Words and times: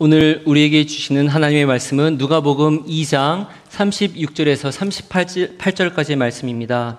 오늘 0.00 0.42
우리에게 0.44 0.86
주시는 0.86 1.26
하나님의 1.26 1.66
말씀은 1.66 2.18
누가복음 2.18 2.86
2장 2.86 3.48
36절에서 3.68 4.70
38절까지의 5.58 6.14
말씀입니다. 6.14 6.98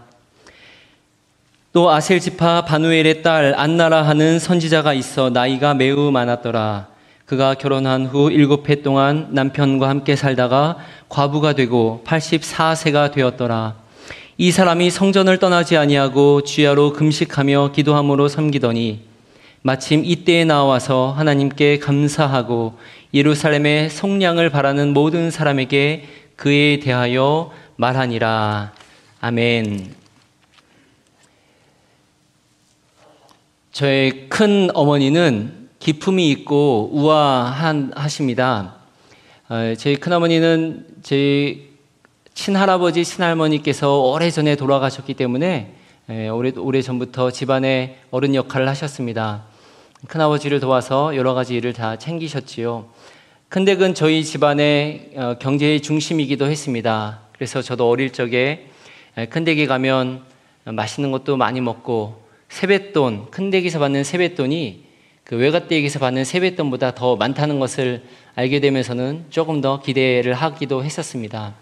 또 1.71 1.91
아셀 1.91 2.19
지파 2.19 2.65
바누엘의 2.65 3.23
딸 3.23 3.53
안나라 3.55 4.05
하는 4.05 4.37
선지자가 4.37 4.93
있어 4.95 5.29
나이가 5.29 5.73
매우 5.73 6.11
많았더라. 6.11 6.89
그가 7.25 7.53
결혼한 7.53 8.05
후 8.05 8.29
일곱 8.31 8.69
해 8.69 8.81
동안 8.81 9.29
남편과 9.31 9.87
함께 9.87 10.17
살다가 10.17 10.75
과부가 11.07 11.53
되고 11.53 12.03
84세가 12.05 13.13
되었더라. 13.13 13.75
이 14.37 14.51
사람이 14.51 14.91
성전을 14.91 15.37
떠나지 15.37 15.77
아니하고 15.77 16.43
주야로 16.43 16.91
금식하며 16.91 17.71
기도함으로 17.71 18.27
섬기더니 18.27 19.08
마침 19.61 20.05
이때에 20.05 20.45
나와서 20.45 21.13
하나님께 21.17 21.79
감사하고 21.79 22.77
예루살렘의 23.13 23.89
속량을 23.89 24.49
바라는 24.49 24.93
모든 24.93 25.31
사람에게 25.31 26.07
그에 26.37 26.79
대하여 26.79 27.51
말하니라. 27.75 28.71
아멘. 29.19 29.93
저의 33.73 34.29
큰 34.29 34.69
어머니는 34.73 35.69
기품이 35.79 36.29
있고 36.31 36.89
우아하십니다. 36.93 38.75
어, 39.49 39.73
저희 39.77 39.95
큰 39.97 40.13
어머니는 40.13 40.85
제 41.01 41.69
친할아버지, 42.33 43.03
친할머니께서 43.03 43.99
오래전에 44.01 44.55
돌아가셨기 44.55 45.15
때문에 45.15 45.73
오래, 46.33 46.51
오래 46.57 46.81
전부터 46.81 47.31
집안의 47.31 47.97
어른 48.11 48.35
역할을 48.35 48.67
하셨습니다. 48.69 49.48
큰아버지를 50.07 50.61
도와서 50.61 51.15
여러 51.17 51.33
가지 51.33 51.55
일을 51.55 51.73
다 51.73 51.97
챙기셨지요. 51.97 52.87
큰댁은 53.49 53.95
저희 53.95 54.23
집안의 54.23 55.11
어, 55.15 55.35
경제의 55.39 55.81
중심이기도 55.81 56.45
했습니다. 56.45 57.19
그래서 57.33 57.61
저도 57.61 57.89
어릴 57.89 58.11
적에 58.11 58.67
큰댁에 59.29 59.65
가면 59.65 60.23
맛있는 60.63 61.11
것도 61.11 61.35
많이 61.35 61.59
먹고 61.59 62.21
세뱃돈, 62.47 63.31
큰댁에서 63.31 63.79
받는 63.79 64.03
세뱃돈이 64.05 64.85
그 65.25 65.35
외갓댁에서 65.35 65.99
받는 65.99 66.23
세뱃돈보다 66.23 66.95
더 66.95 67.15
많다는 67.17 67.59
것을 67.59 68.03
알게 68.35 68.61
되면서는 68.61 69.25
조금 69.29 69.59
더 69.59 69.81
기대를 69.81 70.33
하기도 70.33 70.83
했었습니다. 70.83 71.55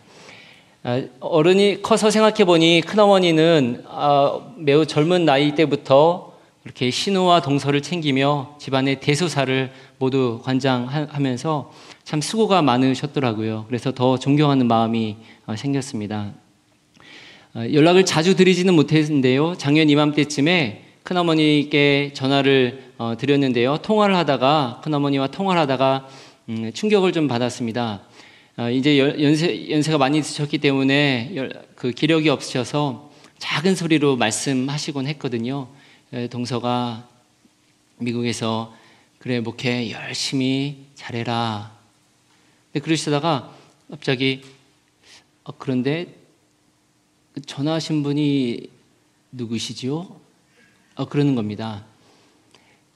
아, 0.84 1.02
어른이 1.20 1.82
커서 1.82 2.12
생각해 2.12 2.46
보니 2.46 2.82
큰어머니는 2.86 3.84
아, 3.88 4.40
매우 4.58 4.86
젊은 4.86 5.26
나이 5.26 5.56
때부터 5.56 6.37
이렇게 6.68 6.92
신우와 6.92 7.42
동서를 7.42 7.82
챙기며 7.82 8.58
집안의 8.60 9.00
대소사를 9.00 9.72
모두 10.00 10.42
관장하면서 10.44 11.72
참 12.04 12.20
수고가 12.20 12.62
많으셨더라고요. 12.62 13.64
그래서 13.70 13.94
더 13.94 14.20
존경하는 14.20 14.68
마음이 14.68 15.16
어, 15.46 15.56
생겼습니다. 15.56 16.34
어, 17.56 17.64
연락을 17.72 18.04
자주 18.04 18.36
드리지는 18.36 18.74
못했는데요. 18.74 19.56
작년 19.58 19.90
이맘때쯤에 19.90 20.84
큰어머니께 21.04 22.12
전화를 22.14 22.92
어, 22.98 23.14
드렸는데요. 23.18 23.78
통화를 23.78 24.18
하다가 24.18 24.82
큰어머니와 24.84 25.28
통화를 25.28 25.62
하다가 25.62 26.10
음, 26.50 26.72
충격을 26.74 27.14
좀 27.14 27.30
받았습니다. 27.30 28.02
이제 28.74 28.98
연세, 28.98 29.70
연세가 29.70 30.00
많이 30.00 30.20
드셨기 30.20 30.58
때문에 30.58 31.32
그 31.76 31.92
기력이 31.92 32.28
없으셔서 32.28 33.12
작은 33.38 33.76
소리로 33.76 34.16
말씀하시곤 34.16 35.06
했거든요. 35.08 35.68
동서가 36.30 37.06
미국에서 37.98 38.74
그래 39.20 39.42
목회 39.42 39.92
열심히 39.92 40.86
잘해라. 40.96 41.76
그러시다가 42.82 43.54
갑자기 43.90 44.42
어, 45.44 45.52
그런데 45.58 46.16
그 47.34 47.42
전화하신 47.42 48.04
분이 48.04 48.70
누구시죠? 49.34 50.20
어, 50.96 51.06
그러는 51.06 51.36
겁니다. 51.36 51.86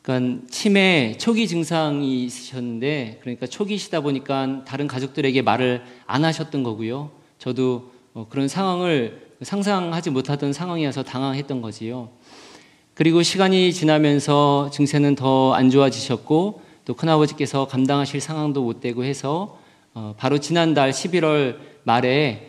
그러니까 0.01 0.47
치매 0.49 1.17
초기 1.17 1.47
증상이 1.47 2.23
있으셨는데 2.23 3.19
그러니까 3.21 3.45
초기시다 3.45 4.01
보니까 4.01 4.63
다른 4.63 4.87
가족들에게 4.87 5.41
말을 5.41 5.83
안 6.05 6.23
하셨던 6.23 6.63
거고요. 6.63 7.11
저도 7.39 7.91
어, 8.13 8.27
그런 8.29 8.47
상황을 8.47 9.35
상상하지 9.41 10.11
못하던 10.11 10.53
상황이어서 10.53 11.03
당황했던 11.03 11.61
거지요. 11.61 12.09
그리고 12.93 13.23
시간이 13.23 13.73
지나면서 13.73 14.69
증세는 14.71 15.15
더 15.15 15.53
안 15.53 15.69
좋아지셨고 15.69 16.61
또 16.85 16.93
큰아버지께서 16.93 17.67
감당하실 17.67 18.21
상황도 18.21 18.63
못 18.63 18.81
되고 18.81 19.03
해서 19.03 19.59
어, 19.93 20.15
바로 20.17 20.39
지난달 20.39 20.91
11월 20.91 21.57
말에 21.83 22.47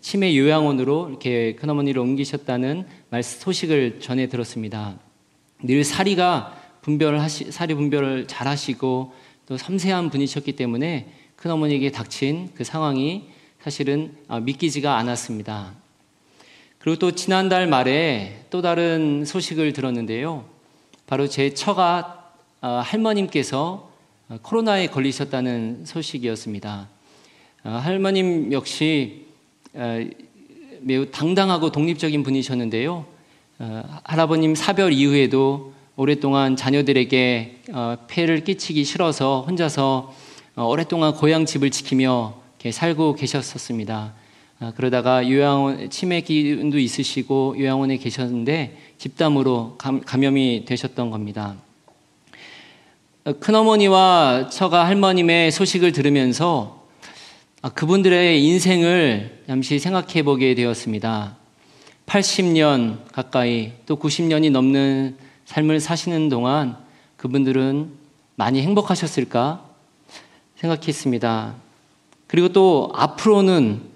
치매 0.00 0.36
요양원으로 0.36 1.08
이렇게 1.08 1.54
큰어머니를 1.54 2.00
옮기셨다는 2.02 2.86
말 3.08 3.22
소식을 3.22 4.00
전해 4.00 4.28
들었습니다. 4.28 4.98
늘 5.62 5.84
사리가 5.84 6.54
분별을 6.82 7.20
하시, 7.20 7.50
사리 7.50 7.74
분별을 7.74 8.26
잘 8.26 8.46
하시고 8.46 9.12
또 9.46 9.56
섬세한 9.56 10.10
분이셨기 10.10 10.52
때문에 10.52 11.12
큰어머니에게 11.36 11.92
닥친 11.92 12.50
그 12.54 12.64
상황이 12.64 13.28
사실은 13.62 14.14
어, 14.28 14.40
믿기지가 14.40 14.96
않았습니다. 14.96 15.72
그리고 16.78 16.96
또 16.98 17.10
지난달 17.12 17.66
말에 17.66 18.44
또 18.50 18.62
다른 18.62 19.24
소식을 19.24 19.72
들었는데요. 19.72 20.44
바로 21.06 21.26
제 21.26 21.52
처가 21.52 22.32
어, 22.60 22.80
할머님께서 22.84 23.90
어, 24.28 24.38
코로나에 24.42 24.86
걸리셨다는 24.88 25.86
소식이었습니다. 25.86 26.88
어, 27.64 27.68
할머님 27.70 28.52
역시 28.52 29.26
매우 30.80 31.10
당당하고 31.10 31.70
독립적인 31.70 32.22
분이셨는데요. 32.22 33.04
할아버님 34.04 34.54
사별 34.54 34.92
이후에도 34.92 35.74
오랫동안 35.96 36.56
자녀들에게 36.56 37.62
폐를 38.08 38.44
끼치기 38.44 38.84
싫어서 38.84 39.44
혼자서 39.46 40.14
오랫동안 40.56 41.12
고향 41.12 41.44
집을 41.44 41.70
지키며 41.70 42.40
살고 42.72 43.14
계셨었습니다. 43.14 44.14
아, 44.60 44.72
그러다가 44.74 45.28
요양원 45.28 45.88
치매 45.88 46.20
기운도 46.20 46.80
있으시고 46.80 47.54
요양원에 47.60 47.96
계셨는데 47.98 48.76
집담으로 48.98 49.76
감, 49.78 50.00
감염이 50.00 50.64
되셨던 50.64 51.10
겁니다. 51.10 51.54
어, 53.24 53.34
큰어머니와 53.34 54.48
처가 54.50 54.84
할머님의 54.86 55.52
소식을 55.52 55.92
들으면서 55.92 56.84
아, 57.62 57.68
그분들의 57.68 58.44
인생을 58.44 59.44
잠시 59.46 59.78
생각해 59.78 60.24
보게 60.24 60.56
되었습니다. 60.56 61.36
80년 62.06 63.04
가까이 63.12 63.74
또 63.86 63.96
90년이 63.96 64.50
넘는 64.50 65.16
삶을 65.44 65.78
사시는 65.78 66.30
동안 66.30 66.76
그분들은 67.16 67.92
많이 68.34 68.60
행복하셨을까 68.62 69.64
생각했습니다. 70.56 71.54
그리고 72.26 72.48
또 72.48 72.90
앞으로는 72.94 73.87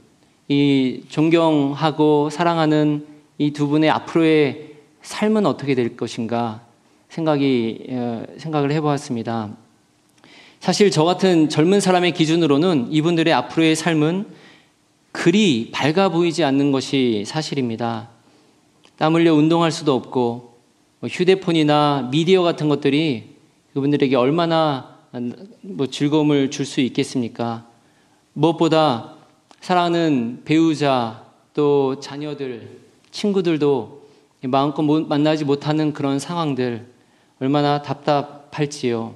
이 0.48 1.02
존경하고 1.08 2.30
사랑하는 2.30 3.06
이 3.38 3.52
두 3.52 3.66
분의 3.68 3.90
앞으로의 3.90 4.72
삶은 5.02 5.46
어떻게 5.46 5.74
될 5.74 5.96
것인가 5.96 6.62
생각이 7.08 7.86
어, 7.90 8.24
생각을 8.38 8.72
해보았습니다. 8.72 9.56
사실 10.60 10.90
저 10.90 11.04
같은 11.04 11.48
젊은 11.48 11.80
사람의 11.80 12.12
기준으로는 12.12 12.88
이분들의 12.92 13.32
앞으로의 13.34 13.74
삶은 13.74 14.26
그리 15.10 15.70
밝아 15.72 16.10
보이지 16.10 16.44
않는 16.44 16.70
것이 16.72 17.24
사실입니다. 17.26 18.08
땀 18.96 19.14
흘려 19.14 19.34
운동할 19.34 19.72
수도 19.72 19.94
없고 19.94 20.56
뭐 21.00 21.08
휴대폰이나 21.10 22.08
미디어 22.12 22.42
같은 22.42 22.68
것들이 22.68 23.24
그분들에게 23.74 24.14
얼마나 24.14 24.98
뭐 25.62 25.88
즐거움을 25.88 26.50
줄 26.50 26.64
수 26.64 26.80
있겠습니까? 26.80 27.66
무엇보다 28.34 29.11
사랑하는 29.62 30.42
배우자 30.44 31.24
또 31.54 32.00
자녀들, 32.00 32.80
친구들도 33.12 34.02
마음껏 34.42 34.82
만나지 34.82 35.44
못하는 35.44 35.92
그런 35.92 36.18
상황들 36.18 36.84
얼마나 37.38 37.80
답답할지요. 37.80 39.14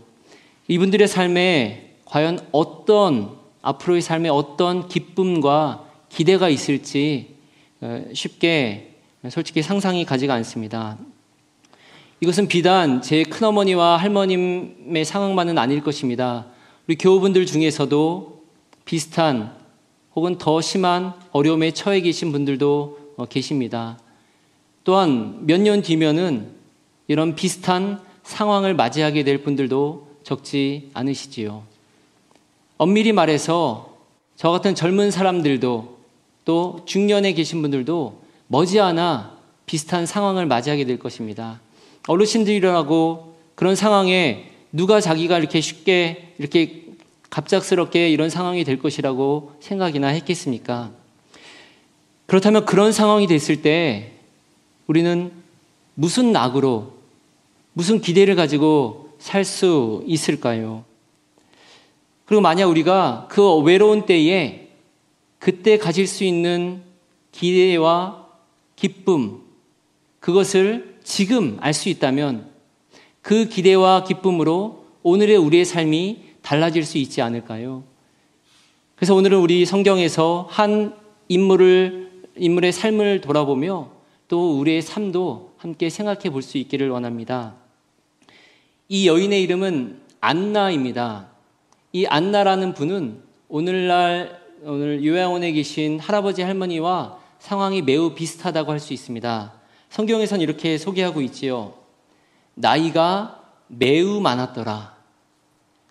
이분들의 0.69 1.09
삶에 1.09 1.97
과연 2.05 2.47
어떤 2.53 3.37
앞으로의 3.61 4.01
삶에 4.01 4.29
어떤 4.29 4.87
기쁨과 4.87 5.85
기대가 6.11 6.49
있을지 6.49 7.35
어, 7.81 8.05
쉽게 8.13 8.95
솔직히 9.29 9.63
상상이 9.63 10.05
가지가 10.05 10.33
않습니다. 10.35 10.97
이것은 12.21 12.47
비단 12.47 13.03
제 13.03 13.25
큰어머니와 13.25 13.97
할머님의 13.97 15.05
상황만은 15.05 15.59
아닐 15.59 15.83
것입니다. 15.83 16.47
우리 16.87 16.95
교우분들 16.97 17.47
중에서도 17.47 18.45
비슷한 18.85 19.56
혹은 20.17 20.39
더 20.39 20.61
심한 20.63 21.13
어려움에 21.31 21.71
처해 21.73 22.01
계신 22.01 22.33
분들도 22.33 22.99
어, 23.19 23.27
계십니다. 23.27 23.99
또한 24.83 25.47
몇 25.47 25.61
년 25.61 25.83
뒤면은 25.83 26.51
이런 27.07 27.35
비슷한 27.35 28.01
상황을 28.23 28.75
맞이하게 28.75 29.23
될 29.25 29.43
분들도 29.43 30.09
적지 30.23 30.91
않으시지요. 30.95 31.63
엄밀히 32.79 33.13
말해서 33.13 33.95
저 34.37 34.51
같은 34.51 34.75
젊은 34.75 35.11
사람들도 35.11 35.97
또 36.45 36.81
중년에 36.87 37.33
계신 37.35 37.63
분들도 37.63 38.21
머지않아 38.49 39.37
비슷한 39.67 40.07
상황을 40.07 40.47
맞이하게 40.47 40.85
될 40.85 40.99
것입니다. 40.99 41.61
어르신들이라고 42.09 43.37
그런 43.55 43.75
상황에 43.77 44.51
누가 44.73 45.01
자기가 45.01 45.39
이렇게 45.39 45.61
쉽게 45.61 46.35
이렇게 46.39 46.86
갑작스럽게 47.31 48.11
이런 48.11 48.31
상황이 48.31 48.65
될 48.65 48.79
것이라고 48.79 49.53
생각이나 49.61 50.09
했겠습니까? 50.09 50.93
그렇다면 52.27 52.65
그런 52.65 52.93
상황이 52.93 53.27
됐을 53.27 53.63
때 53.63 54.13
우리는 54.87 55.33
무슨 55.95 56.33
낙으로 56.33 56.93
무슨 57.73 58.01
기대를 58.01 58.37
가지고 58.37 59.11
살 59.19 59.45
수 59.45 60.03
있을까요? 60.07 60.85
그리고 62.25 62.41
만약 62.43 62.67
우리가 62.67 63.29
그 63.31 63.57
외로운 63.59 64.07
때에 64.07 64.69
그때 65.39 65.79
가질 65.79 66.07
수 66.07 66.25
있는 66.25 66.83
기대와 67.33 68.27
기쁨, 68.75 69.43
그것을 70.21 70.97
지금 71.05 71.57
알 71.61 71.73
수 71.73 71.89
있다면 71.89 72.51
그 73.23 73.49
기대와 73.49 74.05
기쁨으로 74.05 74.85
오늘의 75.03 75.37
우리의 75.37 75.65
삶이 75.65 76.26
달라질 76.47 76.85
수 76.85 76.97
있지 76.99 77.23
않을까요? 77.23 77.83
그래서 78.95 79.17
오늘은 79.17 79.41
우리 79.41 79.67
성경에서 79.67 80.47
한 80.49 80.95
인물을, 81.27 82.23
인물의 82.37 82.71
삶을 82.71 83.21
돌아보며 83.21 83.91
또 84.29 84.57
우리의 84.61 84.81
삶도 84.81 85.55
함께 85.59 85.91
생각해 85.91 86.31
볼 86.31 86.43
수 86.43 86.57
있기를 86.59 86.89
원합니다. 86.89 87.57
이 88.89 89.09
여인의 89.09 89.43
이름은 89.43 90.01
안나입니다. 90.21 91.27
이 91.93 92.07
안나라는 92.07 92.75
분은 92.75 93.23
오늘날 93.49 94.41
오늘 94.63 95.05
요양원에 95.05 95.51
계신 95.51 95.99
할아버지 95.99 96.43
할머니와 96.43 97.19
상황이 97.41 97.83
매우 97.83 98.15
비슷하다고 98.15 98.71
할 98.71 98.79
수 98.79 98.93
있습니다. 98.93 99.53
성경에선 99.91 100.41
이렇게 100.41 100.79
소개하고 100.79 101.23
있지요. 101.23 101.75
나이가 102.55 103.43
매우 103.67 104.21
많았더라. 104.21 104.96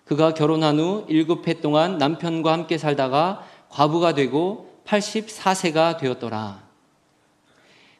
그가 0.06 0.34
결혼한 0.34 0.78
후 0.78 1.04
일곱 1.08 1.48
해 1.48 1.60
동안 1.60 1.98
남편과 1.98 2.52
함께 2.52 2.78
살다가 2.78 3.44
과부가 3.68 4.14
되고 4.14 4.70
84세가 4.86 5.98
되었더라. 5.98 6.62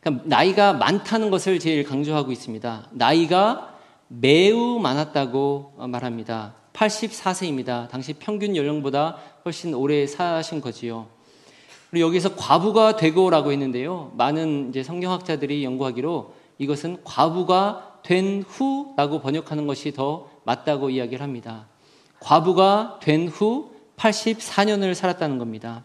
그러니까 0.01 0.25
나이가 0.27 0.73
많다는 0.73 1.31
것을 1.31 1.59
제일 1.59 1.83
강조하고 1.83 2.31
있습니다. 2.31 2.87
나이가 2.93 3.75
매우 4.07 4.79
많았다고 4.79 5.75
말합니다. 5.89 6.55
84세입니다. 6.73 7.89
당시 7.89 8.13
평균 8.13 8.55
연령보다 8.55 9.17
훨씬 9.45 9.75
오래 9.75 10.07
사신 10.07 10.61
거지요. 10.61 11.09
그리고 11.91 12.07
여기서 12.07 12.37
과부가 12.37 12.97
되고라고 12.97 13.51
했는데요. 13.51 14.13
많은 14.17 14.69
이제 14.69 14.85
성경학자들이 14.85 15.65
연구하기로 15.65 16.35
이것은 16.59 16.99
과부가 17.03 18.01
된 18.05 18.45
후라고 18.47 19.21
번역하는 19.21 19.67
것이 19.67 19.93
더 19.93 20.29
맞다고 20.45 20.91
이야기를 20.91 21.23
합니다. 21.23 21.67
과부가 22.21 22.99
된 23.03 23.29
후 23.29 23.77
84년을 23.97 24.95
살았다는 24.95 25.39
겁니다. 25.39 25.85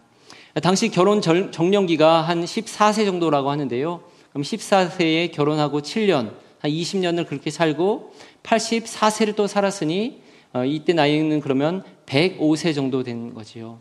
당시 0.62 0.90
결혼 0.90 1.22
정년기가 1.22 2.22
한 2.22 2.44
14세 2.44 3.06
정도라고 3.06 3.50
하는데요. 3.50 4.02
그럼 4.32 4.44
14세에 4.44 5.32
결혼하고 5.32 5.82
7년, 5.82 6.34
한 6.60 6.72
20년을 6.72 7.28
그렇게 7.28 7.50
살고 7.50 8.14
84세를 8.44 9.36
또 9.36 9.48
살았으니 9.48 10.22
어, 10.54 10.66
이때 10.66 10.92
나이는 10.92 11.40
그러면 11.40 11.84
105세 12.06 12.76
정도 12.76 13.04
된 13.04 13.34
거지요. 13.34 13.80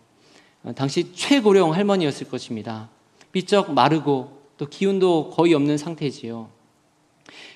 어, 0.62 0.73
당시 0.76 1.12
최고령 1.12 1.75
할머니였을 1.75 2.29
것입니다. 2.29 2.88
삐쩍 3.32 3.73
마르고 3.73 4.38
또 4.56 4.67
기운도 4.67 5.31
거의 5.31 5.55
없는 5.55 5.79
상태지요. 5.79 6.49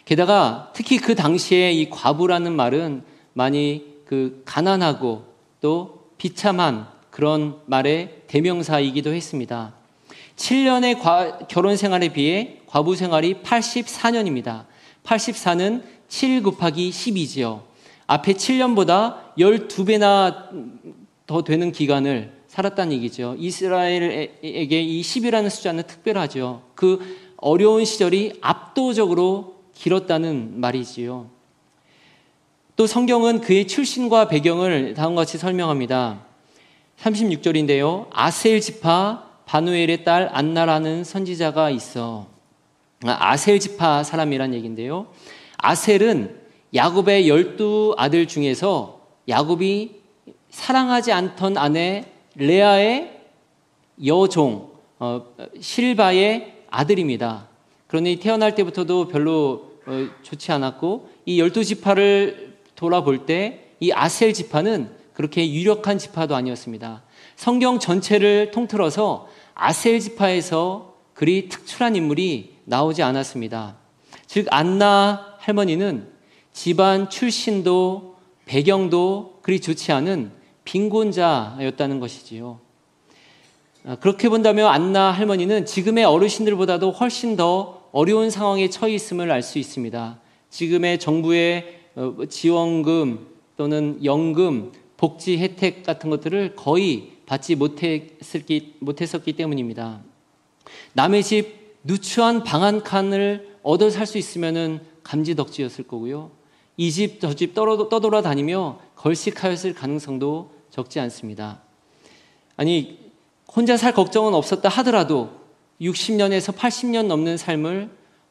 게다가 0.05 0.73
특히 0.75 0.99
그 0.99 1.15
당시에 1.15 1.73
이 1.73 1.89
과부라는 1.91 2.53
말은 2.53 3.03
많이 3.33 3.94
그 4.05 4.43
가난하고 4.45 5.25
또 5.61 6.09
비참한 6.19 6.87
그런 7.11 7.61
말의 7.67 8.23
대명사이기도 8.27 9.13
했습니다. 9.13 9.75
7년의 10.37 11.01
과, 11.01 11.39
결혼 11.49 11.77
생활에 11.77 12.09
비해 12.09 12.59
과부 12.67 12.97
생활이 12.97 13.35
84년입니다. 13.43 14.67
84는 15.05 15.83
7 16.09 16.43
곱하기 16.43 16.91
10이지요. 16.91 17.63
앞에 18.07 18.33
7년보다 18.33 19.35
12배나 19.39 20.49
더 21.27 21.43
되는 21.43 21.73
기간을 21.73 22.33
살았다는 22.49 22.93
얘기죠. 22.95 23.37
이스라엘에게 23.39 24.83
이 24.83 25.03
10이라는 25.03 25.51
숫자는 25.51 25.85
특별하죠. 25.85 26.63
그 26.75 27.17
어려운 27.37 27.85
시절이 27.85 28.39
압도적으로 28.41 29.57
길었다는 29.75 30.61
말이지요. 30.61 31.34
또 32.77 32.89
성경은 32.89 33.41
그의 33.41 33.69
출신과 33.69 34.27
배경을 34.27 34.95
다음과 34.95 35.21
같이 35.21 35.39
설명합니다. 35.39 36.25
36절인데요. 36.99 38.09
아셀 38.11 38.61
지파 38.61 39.31
바누엘의 39.47 40.03
딸 40.03 40.29
안나라는 40.33 41.05
선지자가 41.05 41.71
있어. 41.71 42.27
아, 43.05 43.17
아셀 43.31 43.61
지파 43.61 44.03
사람이란 44.03 44.55
얘기인데요. 44.55 45.07
아셀은 45.59 46.41
야곱의 46.75 47.29
열두 47.29 47.95
아들 47.97 48.27
중에서 48.27 49.03
야곱이 49.29 50.01
사랑하지 50.51 51.13
않던 51.13 51.57
아내 51.57 52.07
레아의 52.35 53.21
여종 54.05 54.73
어, 54.99 55.25
실바의 55.61 56.65
아들입니다. 56.71 57.47
그러니 57.87 58.17
태어날 58.17 58.57
때부터도 58.57 59.07
별로 59.07 59.75
어, 59.87 60.09
좋지 60.23 60.51
않았고 60.51 61.11
이 61.27 61.39
열두 61.39 61.63
지파를 61.63 62.44
돌아볼 62.75 63.27
때 63.27 63.65
이 63.85 63.93
아셀 63.93 64.33
지파는 64.33 64.91
그렇게 65.13 65.53
유력한 65.53 65.99
지파도 65.99 66.35
아니었습니다. 66.35 67.03
성경 67.37 67.79
전체를 67.79 68.51
통틀어서 68.51 69.29
아셀 69.55 70.01
지파에서 70.01 70.95
그리 71.13 71.49
특출한 71.49 71.95
인물이 71.95 72.57
나오지 72.65 73.03
않았습니다. 73.03 73.77
즉 74.27 74.47
안나 74.51 75.37
할머니는 75.39 76.09
집안 76.53 77.11
출신도 77.11 78.17
배경도 78.47 79.41
그리 79.43 79.61
좋지 79.61 79.93
않은 79.93 80.33
빈곤자였다는 80.65 82.01
것이지요. 82.01 82.59
아, 83.87 83.97
그렇게 83.97 84.31
본다면 84.31 84.69
안나 84.69 85.11
할머니는 85.11 85.67
지금의 85.67 86.05
어르신들보다도 86.05 86.91
훨씬 86.93 87.37
더 87.37 87.83
어려운 87.93 88.31
상황에 88.31 88.71
처해 88.71 88.95
있음을 88.95 89.31
알 89.31 89.43
수 89.43 89.59
있습니다. 89.59 90.19
지금의 90.49 90.99
정부의 90.99 91.84
어, 91.84 91.84
지원금 92.29 93.27
또는 93.57 93.99
연금, 94.05 94.73
복지 94.97 95.39
혜택 95.39 95.85
같은 95.85 96.11
것들을 96.11 96.55
거의 96.57 97.13
받지 97.27 97.55
못했기, 97.55 98.77
못했었기 98.81 99.33
때문입니다. 99.35 100.01
남의 100.95 101.23
집 101.23 101.77
누추한 101.85 102.43
방 102.45 102.63
한 102.63 102.83
칸을 102.83 103.57
얻어 103.63 103.91
살 103.91 104.07
수 104.07 104.19
있으면 104.19 104.81
감지덕지였을 105.03 105.87
거고요. 105.87 106.31
이 106.77 106.91
집 106.91 107.21
저 107.21 107.35
집 107.35 107.55
떠돌아 107.55 108.23
다니며 108.23 108.81
걸식하였을 108.97 109.75
가능성도 109.75 110.51
적지 110.71 110.99
않습니다. 111.01 111.61
아니 112.57 112.99
혼자 113.55 113.77
살 113.77 113.93
걱정은 113.93 114.35
없었다 114.35 114.69
하더라도 114.69 115.31
60년에서 115.81 116.55
80년 116.55 117.07
넘는 117.07 117.37
삶을 117.37 117.91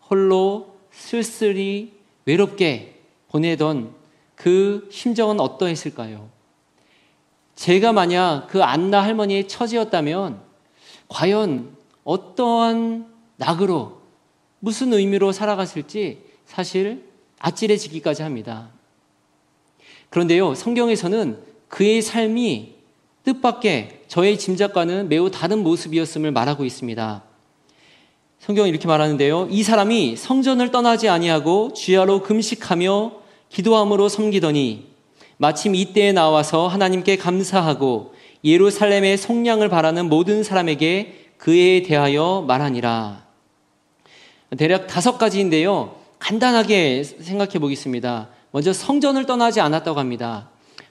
홀로 0.09 0.75
쓸쓸히 0.91 1.93
외롭게 2.25 2.92
보내던 3.33 3.91
그 4.35 4.87
심정은 4.91 5.39
어떠했을까요? 5.39 6.29
제가 7.55 7.91
만약 7.91 8.47
그 8.49 8.63
안나 8.63 9.03
할머니의 9.03 9.47
처지였다면 9.47 10.39
과연 11.07 11.75
어떠한 12.03 13.07
낙으로 13.37 14.01
무슨 14.59 14.93
의미로 14.93 15.31
살아갔을지 15.31 16.19
사실 16.45 17.09
아찔해지기까지 17.39 18.21
합니다. 18.21 18.69
그런데요, 20.09 20.53
성경에서는 20.53 21.39
그의 21.67 22.01
삶이 22.01 22.75
뜻밖의 23.23 24.03
저의 24.07 24.37
짐작과는 24.37 25.09
매우 25.09 25.31
다른 25.31 25.63
모습이었음을 25.63 26.31
말하고 26.31 26.65
있습니다. 26.65 27.23
성경은 28.39 28.69
이렇게 28.69 28.87
말하는데요. 28.87 29.47
이 29.49 29.63
사람이 29.63 30.17
성전을 30.17 30.71
떠나지 30.71 31.09
아니하고 31.09 31.73
주야로 31.73 32.21
금식하며 32.21 33.22
기도함으로 33.53 34.09
섬기더니 34.09 34.87
마침 35.37 35.75
이때에 35.75 36.11
나와서 36.11 36.67
하나님께 36.67 37.17
감사하고 37.17 38.13
예루살렘의 38.43 39.17
속량을 39.17 39.69
바라는 39.69 40.09
모든 40.09 40.43
사람에게 40.43 41.29
그에 41.37 41.83
대하여 41.83 42.43
말하니라. 42.47 43.23
대략 44.57 44.87
다섯 44.87 45.17
가지인데요. 45.17 45.95
간단하게 46.19 47.03
생각해 47.03 47.59
보겠습니다. 47.59 48.29
먼저 48.51 48.73
성전을 48.73 49.25
떠나지 49.25 49.61
않았다고 49.61 49.99
합니다. 49.99 50.49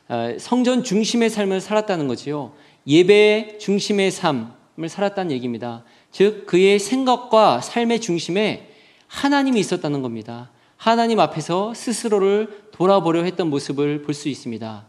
어, 0.09 0.35
성전 0.39 0.85
중심의 0.85 1.31
삶을 1.31 1.61
살았다는 1.61 2.07
거지요. 2.07 2.53
예배 2.87 3.59
중심의 3.59 4.11
삶을 4.11 4.89
살았다는 4.89 5.33
얘기입니다. 5.33 5.85
즉 6.11 6.47
그의 6.47 6.79
생각과 6.79 7.61
삶의 7.61 8.01
중심에 8.01 8.69
하나님이 9.07 9.61
있었다는 9.61 10.03
겁니다. 10.03 10.51
하나님 10.83 11.21
앞에서 11.21 11.75
스스로를 11.75 12.65
돌아보려 12.73 13.23
했던 13.23 13.49
모습을 13.51 14.03
볼 14.03 14.15
수 14.15 14.29
있습니다. 14.29 14.85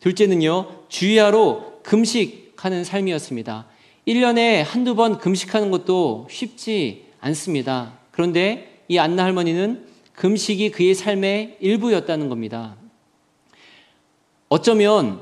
둘째는요, 0.00 0.86
주야로 0.88 1.82
금식하는 1.84 2.82
삶이었습니다. 2.82 3.66
1년에 4.08 4.64
한두 4.64 4.96
번 4.96 5.18
금식하는 5.18 5.70
것도 5.70 6.26
쉽지 6.28 7.04
않습니다. 7.20 7.92
그런데 8.10 8.82
이 8.88 8.98
안나 8.98 9.22
할머니는 9.22 9.86
금식이 10.14 10.72
그의 10.72 10.96
삶의 10.96 11.58
일부였다는 11.60 12.28
겁니다. 12.28 12.74
어쩌면 14.48 15.20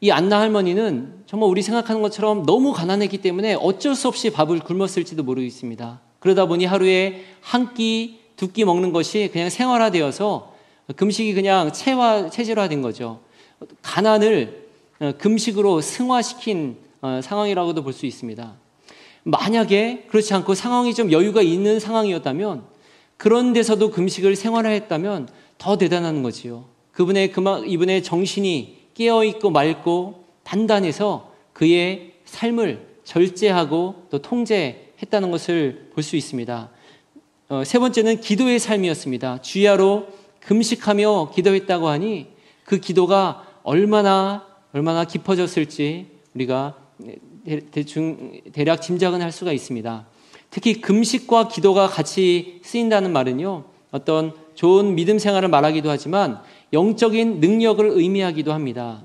이 0.00 0.10
안나 0.10 0.40
할머니는 0.40 1.24
정말 1.26 1.50
우리 1.50 1.60
생각하는 1.60 2.00
것처럼 2.00 2.46
너무 2.46 2.72
가난했기 2.72 3.18
때문에 3.18 3.58
어쩔 3.60 3.94
수 3.94 4.08
없이 4.08 4.30
밥을 4.30 4.60
굶었을지도 4.60 5.22
모르겠습니다. 5.22 6.00
그러다 6.18 6.46
보니 6.46 6.64
하루에 6.64 7.26
한 7.42 7.74
끼, 7.74 8.24
두 8.36 8.52
끼 8.52 8.64
먹는 8.64 8.92
것이 8.92 9.30
그냥 9.32 9.48
생활화되어서 9.50 10.54
금식이 10.96 11.34
그냥 11.34 11.72
체화, 11.72 12.30
체질화된 12.30 12.82
거죠. 12.82 13.20
가난을 13.82 14.66
어, 15.00 15.12
금식으로 15.18 15.80
승화시킨 15.80 16.76
어, 17.02 17.20
상황이라고도 17.22 17.82
볼 17.82 17.92
수 17.92 18.06
있습니다. 18.06 18.54
만약에 19.24 20.04
그렇지 20.08 20.32
않고 20.34 20.54
상황이 20.54 20.94
좀 20.94 21.10
여유가 21.10 21.42
있는 21.42 21.80
상황이었다면 21.80 22.64
그런 23.16 23.52
데서도 23.52 23.90
금식을 23.90 24.36
생활화했다면 24.36 25.28
더 25.58 25.76
대단한 25.78 26.22
거지요. 26.22 26.66
그분의 26.92 27.32
그만 27.32 27.68
이분의 27.68 28.02
정신이 28.02 28.76
깨어 28.94 29.24
있고 29.24 29.50
맑고 29.50 30.24
단단해서 30.44 31.32
그의 31.52 32.12
삶을 32.24 32.86
절제하고 33.04 34.06
또 34.10 34.18
통제했다는 34.18 35.30
것을 35.30 35.90
볼 35.94 36.02
수 36.04 36.16
있습니다. 36.16 36.70
어, 37.48 37.62
세 37.62 37.78
번째는 37.78 38.20
기도의 38.20 38.58
삶이었습니다. 38.58 39.40
주야로 39.40 40.08
금식하며 40.40 41.30
기도했다고 41.32 41.86
하니 41.86 42.26
그 42.64 42.78
기도가 42.80 43.46
얼마나 43.62 44.44
얼마나 44.72 45.04
깊어졌을지 45.04 46.06
우리가 46.34 46.74
대충 47.70 48.40
대략 48.52 48.82
짐작은 48.82 49.22
할 49.22 49.30
수가 49.30 49.52
있습니다. 49.52 50.06
특히 50.50 50.80
금식과 50.80 51.46
기도가 51.46 51.86
같이 51.86 52.60
쓰인다는 52.64 53.12
말은요. 53.12 53.64
어떤 53.92 54.32
좋은 54.56 54.96
믿음 54.96 55.20
생활을 55.20 55.48
말하기도 55.48 55.88
하지만 55.88 56.40
영적인 56.72 57.38
능력을 57.38 57.88
의미하기도 57.88 58.52
합니다. 58.52 59.04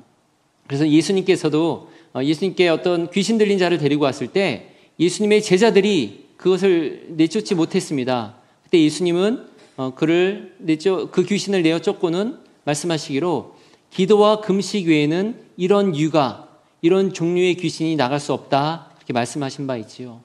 그래서 0.65 0.89
예수님께서도 0.89 1.91
어, 2.13 2.23
예수님께 2.23 2.69
어떤 2.69 3.11
귀신 3.11 3.37
들린 3.37 3.59
자를 3.59 3.77
데리고 3.77 4.05
왔을 4.05 4.27
때 4.27 4.73
예수님의 4.99 5.43
제자들이 5.43 6.20
그것을 6.41 7.05
내쫓지 7.09 7.53
못했습니다. 7.53 8.35
그때 8.63 8.81
예수님은 8.81 9.45
어, 9.77 9.93
그를 9.93 10.55
내쫓 10.57 11.11
그 11.11 11.23
귀신을 11.23 11.61
내어 11.61 11.79
쫓고는 11.79 12.39
말씀하시기로 12.63 13.55
기도와 13.91 14.41
금식 14.41 14.87
외에는 14.87 15.39
이런 15.55 15.95
유가 15.95 16.49
이런 16.81 17.13
종류의 17.13 17.55
귀신이 17.55 17.95
나갈 17.95 18.19
수 18.19 18.33
없다 18.33 18.91
이렇게 18.97 19.13
말씀하신 19.13 19.67
바 19.67 19.77
있지요. 19.77 20.21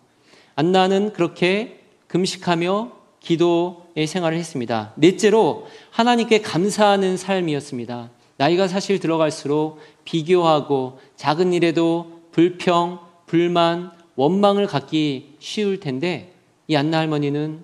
안나는 0.54 1.12
그렇게 1.12 1.80
금식하며 2.08 2.92
기도의 3.20 4.06
생활을 4.06 4.38
했습니다. 4.38 4.94
넷째로 4.96 5.66
하나님께 5.90 6.40
감사하는 6.40 7.18
삶이었습니다. 7.18 8.10
나이가 8.38 8.68
사실 8.68 9.00
들어갈수록 9.00 9.80
비교하고 10.04 10.98
작은 11.16 11.52
일에도 11.52 12.22
불평, 12.32 13.00
불만, 13.26 13.90
원망을 14.14 14.66
갖기 14.66 15.35
쉬울 15.46 15.78
텐데 15.78 16.32
이 16.66 16.74
안나 16.74 16.98
할머니는 16.98 17.60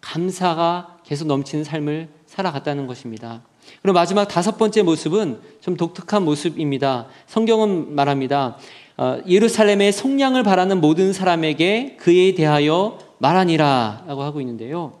감사가 0.00 0.98
계속 1.04 1.28
넘치는 1.28 1.62
삶을 1.62 2.08
살아갔다는 2.26 2.88
것입니다. 2.88 3.42
그리고 3.80 3.94
마지막 3.94 4.26
다섯 4.26 4.58
번째 4.58 4.82
모습은 4.82 5.40
좀 5.60 5.76
독특한 5.76 6.24
모습입니다. 6.24 7.06
성경은 7.28 7.94
말합니다. 7.94 8.56
어, 8.96 9.18
예루살렘의 9.28 9.92
속량을 9.92 10.42
바라는 10.42 10.80
모든 10.80 11.12
사람에게 11.12 11.96
그에 12.00 12.34
대하여 12.34 12.98
말하니라 13.18 14.04
라고 14.08 14.22
하고 14.22 14.40
있는데요. 14.40 14.98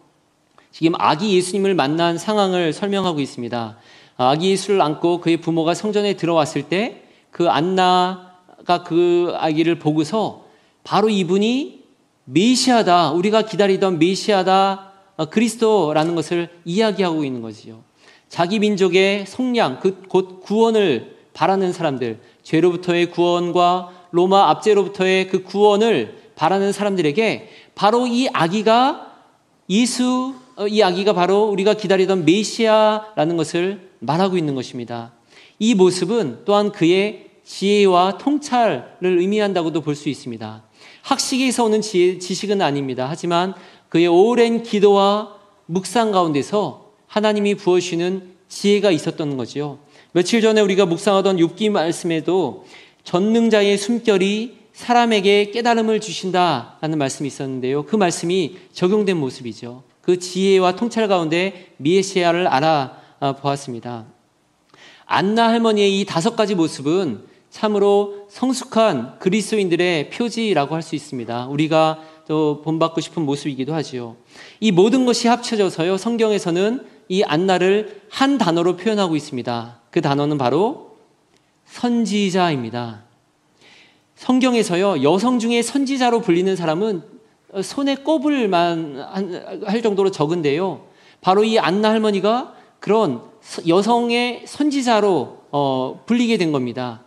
지금 0.70 0.92
아기 0.98 1.36
예수님을 1.36 1.74
만난 1.74 2.18
상황을 2.18 2.72
설명하고 2.72 3.18
있습니다. 3.18 3.76
아기 4.16 4.50
예수를 4.52 4.80
안고 4.80 5.20
그의 5.20 5.38
부모가 5.38 5.74
성전에 5.74 6.14
들어왔을 6.14 6.62
때 6.62 7.02
그 7.32 7.48
안나가 7.48 8.84
그 8.84 9.32
아기를 9.36 9.80
보고서 9.80 10.44
바로 10.84 11.08
이분이 11.08 11.81
메시아다, 12.24 13.12
우리가 13.12 13.42
기다리던 13.42 13.98
메시아다, 13.98 14.92
어, 15.16 15.24
그리스도라는 15.26 16.14
것을 16.14 16.48
이야기하고 16.64 17.24
있는 17.24 17.42
거지요. 17.42 17.82
자기 18.28 18.58
민족의 18.58 19.26
속량, 19.26 19.80
그 19.80 20.02
곧 20.08 20.40
구원을 20.40 21.16
바라는 21.34 21.72
사람들, 21.72 22.20
죄로부터의 22.42 23.10
구원과 23.10 23.90
로마 24.10 24.50
압제로부터의 24.50 25.28
그 25.28 25.42
구원을 25.42 26.16
바라는 26.36 26.72
사람들에게 26.72 27.48
바로 27.74 28.06
이 28.06 28.28
아기가 28.32 29.12
예수, 29.70 30.34
어, 30.56 30.66
이 30.66 30.82
아기가 30.82 31.12
바로 31.12 31.44
우리가 31.44 31.74
기다리던 31.74 32.24
메시아라는 32.24 33.36
것을 33.36 33.90
말하고 34.00 34.36
있는 34.36 34.54
것입니다. 34.54 35.12
이 35.58 35.74
모습은 35.74 36.40
또한 36.44 36.72
그의 36.72 37.30
지혜와 37.44 38.18
통찰을 38.18 38.84
의미한다고도 39.02 39.80
볼 39.80 39.94
수 39.94 40.08
있습니다. 40.08 40.62
학식에서 41.02 41.64
오는 41.64 41.80
지혜, 41.80 42.18
지식은 42.18 42.62
아닙니다. 42.62 43.06
하지만 43.08 43.54
그의 43.88 44.06
오랜 44.06 44.62
기도와 44.62 45.36
묵상 45.66 46.12
가운데서 46.12 46.92
하나님이 47.06 47.56
부어주시는 47.56 48.32
지혜가 48.48 48.90
있었던 48.90 49.36
거지요. 49.36 49.78
며칠 50.12 50.40
전에 50.40 50.60
우리가 50.60 50.86
묵상하던 50.86 51.36
욥기 51.38 51.70
말씀에도 51.70 52.64
전능자의 53.04 53.78
숨결이 53.78 54.62
사람에게 54.72 55.50
깨달음을 55.50 56.00
주신다라는 56.00 56.98
말씀이 56.98 57.26
있었는데요. 57.26 57.84
그 57.84 57.96
말씀이 57.96 58.56
적용된 58.72 59.16
모습이죠. 59.16 59.82
그 60.00 60.18
지혜와 60.18 60.76
통찰 60.76 61.08
가운데 61.08 61.72
미에시아를 61.78 62.46
알아보았습니다. 62.46 64.06
안나 65.04 65.48
할머니의 65.48 66.00
이 66.00 66.04
다섯 66.04 66.36
가지 66.36 66.54
모습은 66.54 67.24
참으로 67.52 68.24
성숙한 68.28 69.18
그리스도인들의 69.18 70.08
표지라고 70.10 70.74
할 70.74 70.82
수 70.82 70.96
있습니다. 70.96 71.46
우리가 71.46 71.98
또 72.26 72.62
본받고 72.62 73.00
싶은 73.02 73.24
모습이기도 73.24 73.74
하지요. 73.74 74.16
이 74.58 74.72
모든 74.72 75.04
것이 75.04 75.28
합쳐져서요. 75.28 75.98
성경에서는 75.98 76.84
이 77.08 77.22
안나를 77.22 78.00
한 78.08 78.38
단어로 78.38 78.76
표현하고 78.76 79.16
있습니다. 79.16 79.80
그 79.90 80.00
단어는 80.00 80.38
바로 80.38 80.96
선지자입니다. 81.66 83.02
성경에서요, 84.16 85.02
여성 85.02 85.38
중에 85.38 85.60
선지자로 85.62 86.22
불리는 86.22 86.56
사람은 86.56 87.02
손에 87.62 87.96
꼽을만 87.96 89.60
할 89.66 89.82
정도로 89.82 90.10
적은데요. 90.10 90.86
바로 91.20 91.44
이 91.44 91.58
안나 91.58 91.90
할머니가 91.90 92.54
그런 92.80 93.20
여성의 93.68 94.44
선지자로 94.46 95.42
어, 95.50 96.02
불리게 96.06 96.38
된 96.38 96.50
겁니다. 96.50 97.02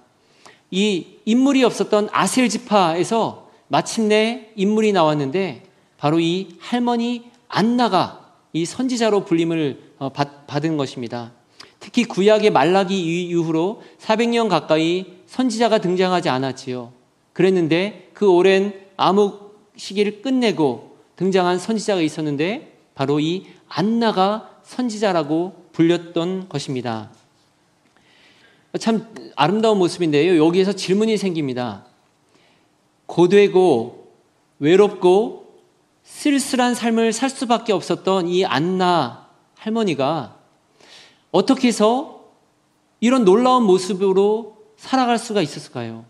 이 0.72 1.06
인물이 1.26 1.64
없었던 1.64 2.10
아셀 2.12 2.50
지파에서 2.50 3.50
마침내 3.68 4.52
인물이 4.56 4.92
나왔는데 4.92 5.64
바로 5.98 6.20
이 6.20 6.50
할머니 6.60 7.24
안나가 7.48 8.34
이 8.54 8.66
선지자로 8.66 9.26
불림을 9.26 9.94
어, 9.98 10.10
받은 10.10 10.78
것입니다. 10.78 11.32
특히 11.80 12.04
구약의 12.04 12.52
말라기 12.52 13.28
이후로 13.28 13.82
400년 14.00 14.50
가까이 14.50 15.06
선지자가 15.28 15.80
등장하지 15.80 16.30
않았지요. 16.30 16.92
그랬는데 17.34 18.12
그 18.14 18.30
오랜 18.30 18.74
암흑 18.98 19.74
시기를 19.76 20.22
끝내고 20.22 20.98
등장한 21.16 21.60
선지자가 21.60 22.02
있었는데 22.02 22.78
바로 22.96 23.20
이 23.20 23.46
안나가 23.68 24.52
선지자라고 24.64 25.66
불렸던 25.74 26.50
것입니다. 26.50 27.12
참 28.80 29.08
아름다운 29.36 29.78
모습인데요. 29.78 30.44
여기에서 30.44 30.74
질문이 30.74 31.18
생깁니다. 31.18 31.86
고되고 33.06 34.08
외롭고 34.60 35.46
쓸쓸한 36.04 36.76
삶을 36.76 37.14
살 37.14 37.30
수밖에 37.30 37.74
없었던 37.74 38.28
이 38.28 38.46
안나 38.46 39.28
할머니가 39.58 40.38
어떻게 41.32 41.68
해서 41.68 42.24
이런 43.00 43.26
놀라운 43.26 43.64
모습으로 43.64 44.58
살아갈 44.78 45.18
수가 45.18 45.42
있었을까요? 45.42 46.06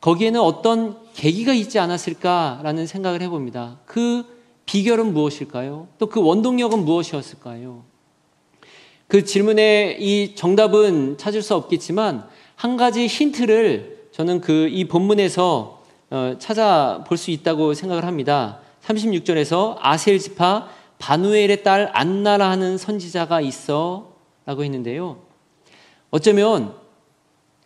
거기에는 0.00 0.40
어떤 0.40 0.98
계기가 1.14 1.52
있지 1.54 1.78
않았을까라는 1.78 2.86
생각을 2.86 3.22
해봅니다. 3.22 3.78
그 3.86 4.24
비결은 4.66 5.12
무엇일까요? 5.12 5.88
또 5.98 6.06
그 6.06 6.20
원동력은 6.22 6.84
무엇이었을까요? 6.84 7.84
그 9.08 9.24
질문의 9.24 9.98
이 10.00 10.34
정답은 10.34 11.18
찾을 11.18 11.42
수 11.42 11.54
없겠지만 11.54 12.26
한 12.56 12.76
가지 12.76 13.06
힌트를 13.06 14.08
저는 14.12 14.40
그 14.40 14.68
이 14.70 14.84
본문에서 14.86 15.82
어, 16.10 16.36
찾아볼 16.38 17.16
수 17.16 17.30
있다고 17.32 17.74
생각을 17.74 18.04
합니다. 18.04 18.60
36절에서 18.84 19.76
아셀 19.80 20.18
지파 20.18 20.68
바누엘의 20.98 21.62
딸 21.62 21.90
안나라 21.92 22.50
하는 22.50 22.78
선지자가 22.78 23.40
있어 23.40 24.12
라고 24.46 24.62
했는데요. 24.62 25.18
어쩌면 26.10 26.74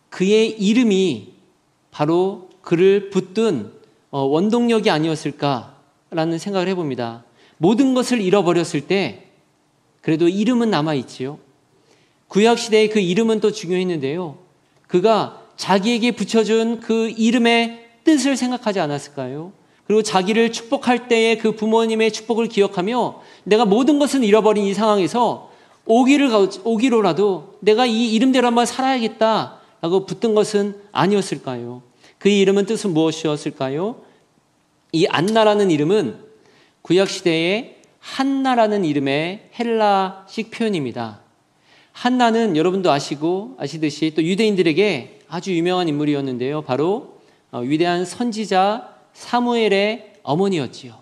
그의 0.09 0.49
이름이 0.49 1.33
바로 1.91 2.49
그를 2.61 3.09
붙든 3.11 3.71
어, 4.09 4.21
원동력이 4.21 4.89
아니었을까라는 4.89 6.39
생각을 6.39 6.67
해봅니다. 6.69 7.23
모든 7.57 7.93
것을 7.93 8.21
잃어버렸을 8.21 8.87
때 8.87 9.28
그래도 10.01 10.27
이름은 10.27 10.69
남아있지요. 10.69 11.39
구약시대의 12.27 12.89
그 12.89 12.99
이름은 12.99 13.39
또 13.39 13.51
중요했는데요. 13.51 14.37
그가 14.87 15.43
자기에게 15.57 16.11
붙여준 16.11 16.79
그 16.79 17.09
이름의 17.09 17.87
뜻을 18.03 18.37
생각하지 18.37 18.79
않았을까요? 18.79 19.51
그리고 19.85 20.03
자기를 20.03 20.51
축복할 20.51 21.07
때의 21.07 21.39
그 21.39 21.55
부모님의 21.55 22.13
축복을 22.13 22.47
기억하며 22.47 23.21
내가 23.43 23.65
모든 23.65 23.97
것을 23.97 24.23
잃어버린 24.23 24.65
이 24.65 24.73
상황에서 24.73 25.51
오기를, 25.85 26.29
오기로라도 26.63 27.57
내가 27.61 27.87
이 27.87 28.13
이름대로 28.13 28.45
한번 28.47 28.67
살아야겠다 28.67 29.59
라고 29.81 30.05
붙든 30.05 30.35
것은 30.35 30.75
아니었을까요? 30.91 31.81
그 32.19 32.29
이름은 32.29 32.67
뜻은 32.67 32.93
무엇이었을까요? 32.93 33.95
이 34.91 35.07
안나라는 35.07 35.71
이름은 35.71 36.17
구약시대의 36.83 37.78
한나라는 37.99 38.85
이름의 38.85 39.49
헬라식 39.59 40.51
표현입니다. 40.51 41.19
한나는 41.91 42.55
여러분도 42.55 42.91
아시고 42.91 43.55
아시듯이 43.59 44.13
또 44.15 44.23
유대인들에게 44.23 45.19
아주 45.27 45.53
유명한 45.55 45.87
인물이었는데요. 45.87 46.61
바로 46.61 47.19
어, 47.51 47.59
위대한 47.59 48.05
선지자 48.05 48.95
사무엘의 49.13 50.13
어머니였지요. 50.23 50.93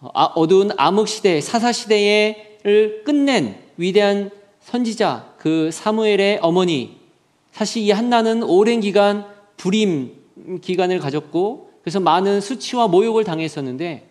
어, 0.00 0.10
아, 0.14 0.24
어두운 0.34 0.70
암흑 0.76 1.08
시대, 1.08 1.40
사사 1.40 1.72
시대를 1.72 3.02
끝낸 3.04 3.58
위대한 3.76 4.30
선지자 4.60 5.34
그 5.38 5.70
사무엘의 5.72 6.40
어머니. 6.42 7.00
사실 7.52 7.82
이 7.82 7.90
한나는 7.90 8.42
오랜 8.42 8.80
기간 8.80 9.26
불임 9.56 10.12
기간을 10.60 10.98
가졌고 10.98 11.70
그래서 11.82 12.00
많은 12.00 12.40
수치와 12.40 12.88
모욕을 12.88 13.24
당했었는데 13.24 14.08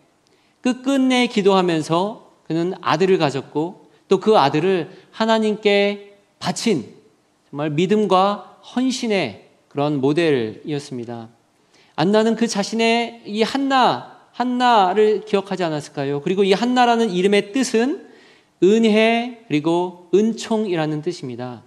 끝끝내 0.61 1.27
기도하면서 1.27 2.31
그는 2.47 2.73
아들을 2.81 3.17
가졌고 3.17 3.81
또 4.11 4.19
그 4.19 4.37
아들을 4.37 4.89
하나님께 5.11 6.17
바친 6.37 6.85
정말 7.49 7.69
믿음과 7.69 8.59
헌신의 8.75 9.47
그런 9.69 10.01
모델이었습니다. 10.01 11.29
안나는 11.95 12.35
그 12.35 12.47
자신의 12.47 13.21
이 13.25 13.41
한나, 13.41 14.19
한나를 14.33 15.23
기억하지 15.23 15.63
않았을까요? 15.63 16.21
그리고 16.21 16.43
이 16.43 16.51
한나라는 16.51 17.09
이름의 17.11 17.53
뜻은 17.53 18.05
은혜 18.63 19.45
그리고 19.47 20.09
은총이라는 20.13 21.01
뜻입니다. 21.01 21.63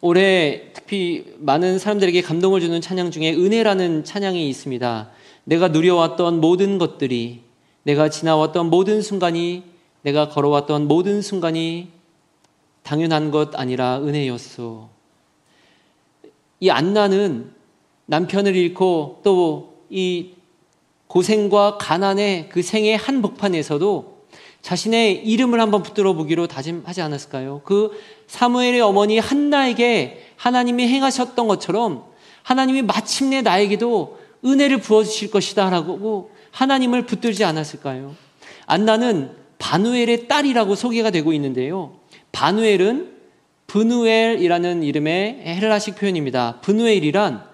올해 0.00 0.72
특히 0.72 1.34
많은 1.38 1.78
사람들에게 1.78 2.22
감동을 2.22 2.60
주는 2.60 2.80
찬양 2.80 3.10
중에 3.10 3.34
은혜라는 3.34 4.04
찬양이 4.04 4.48
있습니다. 4.48 5.10
내가 5.44 5.68
누려왔던 5.68 6.40
모든 6.40 6.78
것들이 6.78 7.45
내가 7.86 8.10
지나왔던 8.10 8.68
모든 8.68 9.00
순간이 9.00 9.62
내가 10.02 10.28
걸어왔던 10.28 10.88
모든 10.88 11.22
순간이 11.22 11.88
당연한 12.82 13.30
것 13.30 13.54
아니라 13.54 13.98
은혜였소. 14.00 14.88
이 16.60 16.70
안나는 16.70 17.52
남편을 18.06 18.56
잃고 18.56 19.20
또 19.22 19.76
이 19.90 20.32
고생과 21.06 21.78
가난의 21.78 22.48
그 22.48 22.62
생의 22.62 22.96
한복판에서도 22.96 24.16
자신의 24.62 25.26
이름을 25.26 25.60
한번 25.60 25.82
붙들어 25.82 26.12
보기로 26.14 26.48
다짐하지 26.48 27.00
않았을까요? 27.00 27.62
그 27.64 27.92
사무엘의 28.26 28.80
어머니 28.80 29.18
한나에게 29.18 30.32
하나님이 30.36 30.88
행하셨던 30.88 31.46
것처럼 31.46 32.04
하나님이 32.42 32.82
마침내 32.82 33.42
나에게도 33.42 34.18
은혜를 34.44 34.78
부어 34.78 35.04
주실 35.04 35.30
것이다 35.30 35.70
라고 35.70 36.30
하나님을 36.56 37.04
붙들지 37.04 37.44
않았을까요? 37.44 38.14
안나는 38.64 39.30
바누엘의 39.58 40.26
딸이라고 40.26 40.74
소개가 40.74 41.10
되고 41.10 41.34
있는데요. 41.34 41.98
바누엘은 42.32 43.14
브누엘이라는 43.66 44.82
이름의 44.82 45.42
헬라식 45.44 45.96
표현입니다. 45.96 46.60
브누엘이란 46.62 47.44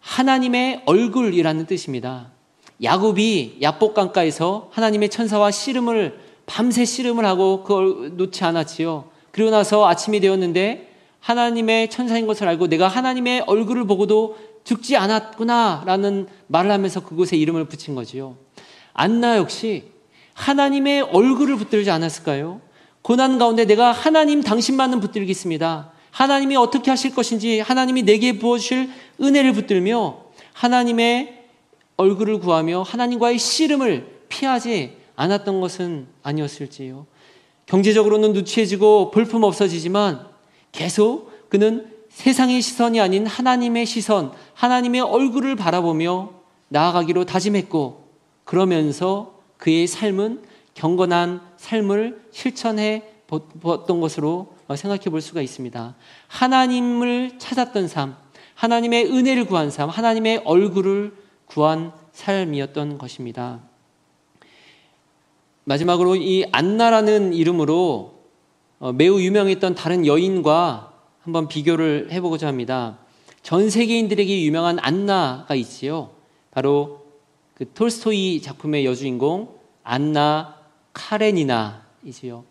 하나님의 0.00 0.82
얼굴이라는 0.84 1.66
뜻입니다. 1.66 2.32
야곱이 2.82 3.58
야복강가에서 3.62 4.70
하나님의 4.72 5.10
천사와 5.10 5.52
씨름을 5.52 6.18
밤새 6.46 6.84
씨름을 6.84 7.24
하고 7.24 7.62
그걸 7.62 8.16
놓지 8.16 8.42
않았지요. 8.42 9.10
그리고 9.30 9.50
나서 9.50 9.86
아침이 9.86 10.18
되었는데 10.18 10.90
하나님의 11.20 11.88
천사인 11.90 12.26
것을 12.26 12.48
알고 12.48 12.66
내가 12.66 12.88
하나님의 12.88 13.44
얼굴을 13.46 13.84
보고도 13.86 14.36
죽지 14.70 14.96
않았구나라는 14.96 16.28
말을 16.46 16.70
하면서 16.70 17.00
그곳에 17.00 17.36
이름을 17.36 17.64
붙인 17.64 17.96
거지요. 17.96 18.36
안나 18.92 19.36
역시 19.36 19.90
하나님의 20.34 21.02
얼굴을 21.02 21.56
붙들지 21.56 21.90
않았을까요? 21.90 22.60
고난 23.02 23.36
가운데 23.38 23.64
내가 23.64 23.90
하나님 23.90 24.42
당신만은 24.42 25.00
붙들겠습니다. 25.00 25.90
하나님이 26.12 26.54
어떻게 26.54 26.92
하실 26.92 27.12
것인지 27.12 27.58
하나님이 27.58 28.04
내게 28.04 28.38
부어주실 28.38 28.90
은혜를 29.20 29.54
붙들며 29.54 30.26
하나님의 30.52 31.46
얼굴을 31.96 32.38
구하며 32.38 32.82
하나님과의 32.82 33.38
씨름을 33.38 34.20
피하지 34.28 34.96
않았던 35.16 35.60
것은 35.60 36.06
아니었을지요. 36.22 37.06
경제적으로는 37.66 38.34
누추해지고 38.34 39.10
볼품 39.10 39.42
없어지지만 39.42 40.28
계속 40.70 41.48
그는 41.48 41.89
세상의 42.10 42.60
시선이 42.60 43.00
아닌 43.00 43.26
하나님의 43.26 43.86
시선, 43.86 44.32
하나님의 44.54 45.00
얼굴을 45.00 45.56
바라보며 45.56 46.30
나아가기로 46.68 47.24
다짐했고, 47.24 48.10
그러면서 48.44 49.40
그의 49.56 49.86
삶은 49.86 50.42
경건한 50.74 51.40
삶을 51.56 52.26
실천해 52.32 53.04
보았던 53.26 54.00
것으로 54.00 54.54
생각해 54.74 55.04
볼 55.04 55.20
수가 55.20 55.40
있습니다. 55.40 55.94
하나님을 56.26 57.38
찾았던 57.38 57.88
삶, 57.88 58.16
하나님의 58.54 59.06
은혜를 59.06 59.44
구한 59.46 59.70
삶, 59.70 59.88
하나님의 59.88 60.42
얼굴을 60.44 61.14
구한 61.46 61.92
삶이었던 62.12 62.98
것입니다. 62.98 63.60
마지막으로 65.64 66.16
이 66.16 66.44
안나라는 66.50 67.32
이름으로 67.32 68.20
매우 68.94 69.20
유명했던 69.20 69.74
다른 69.74 70.06
여인과 70.06 70.89
한번 71.30 71.46
비교를 71.46 72.08
해보고자 72.10 72.48
합니다. 72.48 72.98
전 73.44 73.70
세계인들에게 73.70 74.42
유명한 74.42 74.78
안나가 74.80 75.54
있지요. 75.54 76.10
바로 76.50 77.06
그 77.54 77.70
톨스토이 77.72 78.42
작품의 78.42 78.84
여주인공 78.84 79.54
안나 79.84 80.56
카레니나이지요. 80.92 82.42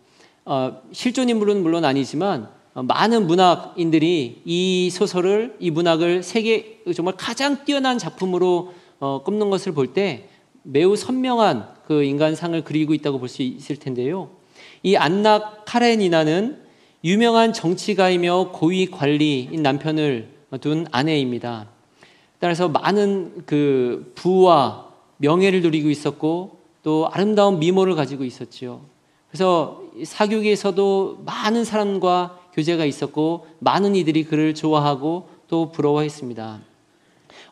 어, 0.46 0.82
실존 0.92 1.28
인물은 1.28 1.62
물론 1.62 1.84
아니지만 1.84 2.48
어, 2.72 2.82
많은 2.82 3.26
문학인들이 3.26 4.42
이 4.46 4.90
소설을 4.90 5.56
이 5.60 5.70
문학을 5.70 6.22
세계 6.22 6.80
정말 6.96 7.16
가장 7.18 7.66
뛰어난 7.66 7.98
작품으로 7.98 8.72
어, 8.98 9.22
꼽는 9.22 9.50
것을 9.50 9.72
볼 9.72 9.92
때 9.92 10.30
매우 10.62 10.96
선명한 10.96 11.68
그 11.86 12.02
인간상을 12.02 12.64
그리고 12.64 12.94
있다고 12.94 13.18
볼 13.18 13.28
수 13.28 13.42
있을 13.42 13.76
텐데요. 13.76 14.30
이 14.82 14.96
안나 14.96 15.64
카레니나는 15.66 16.69
유명한 17.02 17.52
정치가이며 17.52 18.50
고위 18.52 18.90
관리인 18.90 19.62
남편을 19.62 20.28
둔 20.60 20.86
아내입니다. 20.92 21.68
따라서 22.38 22.68
많은 22.68 23.44
그 23.46 24.12
부와 24.14 24.88
명예를 25.18 25.62
누리고 25.62 25.90
있었고 25.90 26.58
또 26.82 27.08
아름다운 27.12 27.58
미모를 27.58 27.94
가지고 27.94 28.24
있었지요. 28.24 28.80
그래서 29.28 29.82
사교계에서도 30.02 31.22
많은 31.24 31.64
사람과 31.64 32.38
교제가 32.52 32.84
있었고 32.84 33.46
많은 33.60 33.94
이들이 33.94 34.24
그를 34.24 34.54
좋아하고 34.54 35.28
또 35.48 35.70
부러워했습니다. 35.70 36.60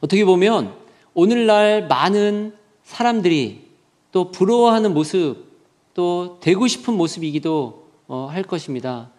어떻게 0.00 0.24
보면 0.24 0.74
오늘날 1.14 1.86
많은 1.86 2.54
사람들이 2.82 3.68
또 4.12 4.30
부러워하는 4.30 4.94
모습 4.94 5.46
또 5.94 6.38
되고 6.40 6.66
싶은 6.66 6.94
모습이기도 6.94 7.86
어, 8.08 8.28
할 8.30 8.42
것입니다. 8.42 9.10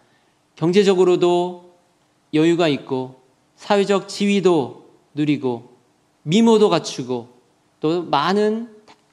경제적으로도 0.60 1.72
여유가 2.34 2.68
있고 2.68 3.16
사회적 3.56 4.10
지위도 4.10 4.90
누리고 5.14 5.70
미모도 6.24 6.68
갖추고 6.68 7.30
또 7.80 8.04
많은 8.04 8.68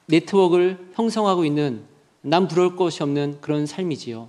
네트워크를 0.07 0.77
형성하고 0.93 1.45
있는 1.45 1.83
남 2.21 2.49
부러울 2.49 2.75
것이 2.75 3.01
없는 3.01 3.37
그런 3.39 3.65
삶이지요. 3.65 4.27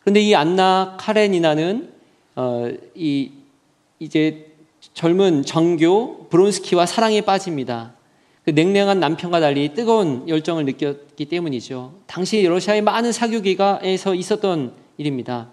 그런데 0.00 0.20
이 0.20 0.34
안나 0.34 0.98
카레니나는 1.00 1.90
어, 2.36 2.70
이 2.94 3.30
이제 3.98 4.52
젊은 4.92 5.42
정교 5.44 6.28
브론스키와 6.28 6.84
사랑에 6.84 7.22
빠집니다. 7.22 7.94
그 8.44 8.50
냉랭한 8.50 9.00
남편과 9.00 9.40
달리 9.40 9.72
뜨거운 9.72 10.28
열정을 10.28 10.66
느꼈기 10.66 11.24
때문이죠. 11.24 11.94
당시 12.06 12.42
러시아의 12.42 12.82
많은 12.82 13.12
사교계가에서 13.12 14.14
있었던 14.14 14.74
일입니다. 14.98 15.48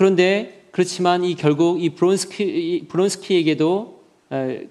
그런데 0.00 0.64
그렇지만 0.70 1.24
이 1.24 1.34
결국 1.34 1.82
이 1.82 1.90
브론스키 1.90 2.86
브론스키에게도 2.88 4.00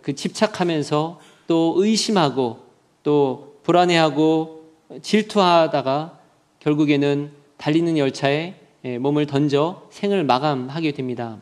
그 0.02 0.16
집착하면서 0.16 1.20
또 1.46 1.76
의심하고 1.78 2.58
또 3.04 3.60
불안해하고 3.62 4.64
질투하다가 5.04 6.18
결국에는 6.62 7.30
달리는 7.58 7.96
열차에 7.96 8.56
몸을 9.02 9.28
던져 9.28 9.88
생을 9.92 10.24
마감하게 10.24 10.94
됩니다. 10.94 11.38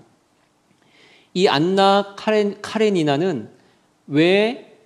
이 1.34 1.48
안나 1.48 2.16
카렌, 2.18 2.62
카레니나는 2.62 3.50
왜 4.08 4.78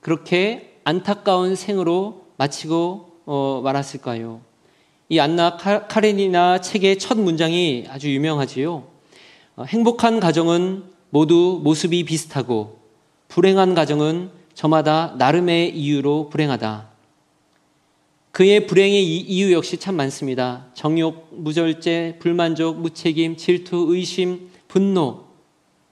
그렇게 0.00 0.80
안타까운 0.82 1.54
생으로 1.54 2.24
마치고 2.38 3.20
어, 3.24 3.60
말았을까요? 3.62 4.47
이 5.10 5.18
안나 5.20 5.56
카레니나 5.56 6.60
책의 6.60 6.98
첫 6.98 7.18
문장이 7.18 7.86
아주 7.88 8.12
유명하지요. 8.12 8.84
어, 9.56 9.64
행복한 9.64 10.20
가정은 10.20 10.84
모두 11.08 11.60
모습이 11.64 12.04
비슷하고 12.04 12.78
불행한 13.28 13.74
가정은 13.74 14.30
저마다 14.52 15.14
나름의 15.16 15.76
이유로 15.76 16.28
불행하다. 16.28 16.88
그의 18.32 18.66
불행의 18.66 19.02
이유 19.02 19.52
역시 19.52 19.78
참 19.78 19.96
많습니다. 19.96 20.66
정욕, 20.74 21.28
무절제, 21.30 22.18
불만족, 22.20 22.80
무책임, 22.80 23.36
질투, 23.36 23.86
의심, 23.88 24.50
분노, 24.68 25.24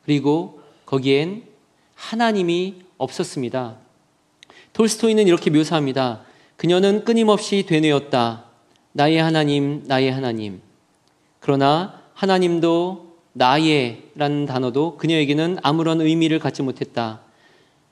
그리고 0.04 0.60
거기엔 0.84 1.44
하나님이 1.94 2.74
없었습니다. 2.98 3.78
톨스토이는 4.74 5.26
이렇게 5.26 5.50
묘사합니다. 5.50 6.24
그녀는 6.56 7.04
끊임없이 7.04 7.64
되뇌었다. 7.66 8.45
나의 8.96 9.18
하나님, 9.18 9.82
나의 9.84 10.10
하나님. 10.10 10.62
그러나 11.38 12.00
하나님도 12.14 13.18
나의라는 13.34 14.46
단어도 14.46 14.96
그녀에게는 14.96 15.58
아무런 15.62 16.00
의미를 16.00 16.38
갖지 16.38 16.62
못했다. 16.62 17.20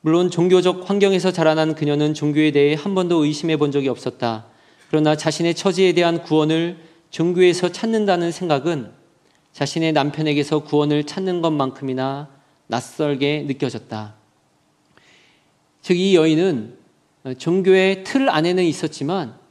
물론 0.01 0.31
종교적 0.31 0.89
환경에서 0.89 1.31
자라난 1.31 1.75
그녀는 1.75 2.15
종교에 2.15 2.53
대해 2.53 2.75
한 2.75 2.95
번도 2.95 3.23
의심해 3.23 3.59
본 3.59 3.71
적이 3.71 3.91
없었다. 3.91 4.47
그러나 4.89 5.15
자신의 5.15 5.55
처지에 5.55 5.93
대한 5.93 6.23
구원을 6.23 6.79
종교에서 7.11 7.71
찾는다는 7.71 8.33
생각은 8.33 8.91
자신의 9.53 9.93
남편에게서 9.93 10.61
구원을 10.61 11.05
찾는 11.05 11.43
것만큼이나 11.43 12.31
낯설게 12.69 13.43
느껴졌다. 13.43 14.15
즉, 15.83 15.99
이 15.99 16.17
여인은 16.17 16.79
종교의 17.37 18.05
틀 18.05 18.31
안에는 18.31 18.65
있었지만 18.65 19.44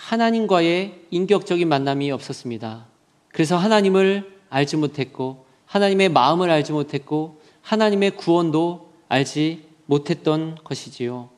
하나님과의 0.00 1.02
인격적인 1.10 1.68
만남이 1.68 2.10
없었습니다. 2.10 2.86
그래서 3.28 3.56
하나님을 3.56 4.40
알지 4.48 4.76
못했고, 4.76 5.44
하나님의 5.66 6.08
마음을 6.08 6.50
알지 6.50 6.72
못했고, 6.72 7.40
하나님의 7.60 8.16
구원도 8.16 8.92
알지 9.08 9.68
못했던 9.86 10.56
것이지요. 10.64 11.28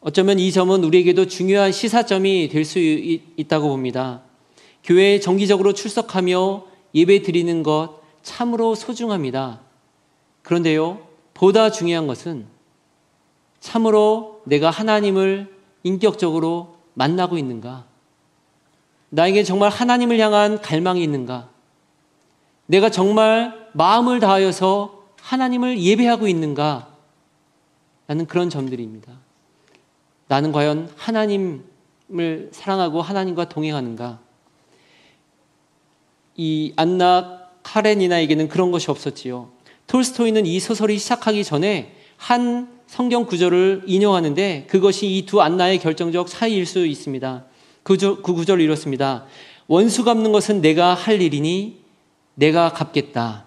어쩌면 0.00 0.40
이 0.40 0.50
점은 0.50 0.82
우리에게도 0.82 1.26
중요한 1.26 1.70
시사점이 1.70 2.48
될 2.48 2.64
수 2.64 2.80
있다고 2.80 3.68
봅니다. 3.68 4.22
교회에 4.82 5.20
정기적으로 5.20 5.72
출석하며 5.72 6.66
예배 6.94 7.22
드리는 7.22 7.62
것 7.62 8.00
참으로 8.22 8.74
소중합니다. 8.74 9.60
그런데요, 10.42 11.06
보다 11.32 11.70
중요한 11.70 12.08
것은 12.08 12.46
참으로 13.60 14.42
내가 14.44 14.70
하나님을 14.70 15.54
인격적으로 15.84 16.71
만나고 16.94 17.38
있는가? 17.38 17.84
나에게 19.10 19.44
정말 19.44 19.70
하나님을 19.70 20.18
향한 20.18 20.60
갈망이 20.60 21.02
있는가? 21.02 21.48
내가 22.66 22.90
정말 22.90 23.68
마음을 23.72 24.20
다하여서 24.20 25.04
하나님을 25.20 25.80
예배하고 25.80 26.28
있는가? 26.28 26.88
라는 28.06 28.26
그런 28.26 28.50
점들입니다. 28.50 29.12
나는 30.28 30.52
과연 30.52 30.90
하나님을 30.96 32.50
사랑하고 32.52 33.02
하나님과 33.02 33.48
동행하는가? 33.48 34.18
이 36.36 36.72
안나 36.76 37.48
카레니나에게는 37.62 38.48
그런 38.48 38.70
것이 38.70 38.90
없었지요. 38.90 39.50
톨스토이는 39.86 40.46
이 40.46 40.58
소설이 40.58 40.98
시작하기 40.98 41.44
전에 41.44 41.94
한 42.16 42.81
성경 42.92 43.24
구절을 43.24 43.84
인용하는데 43.86 44.66
그것이 44.68 45.06
이 45.06 45.24
두 45.24 45.40
안나의 45.40 45.78
결정적 45.78 46.26
차이일 46.26 46.66
수 46.66 46.84
있습니다. 46.84 47.46
그, 47.82 47.96
그 47.96 48.34
구절을 48.34 48.62
이렇습니다. 48.62 49.24
원수 49.66 50.04
갚는 50.04 50.30
것은 50.30 50.60
내가 50.60 50.92
할 50.92 51.22
일이니 51.22 51.80
내가 52.34 52.74
갚겠다. 52.74 53.46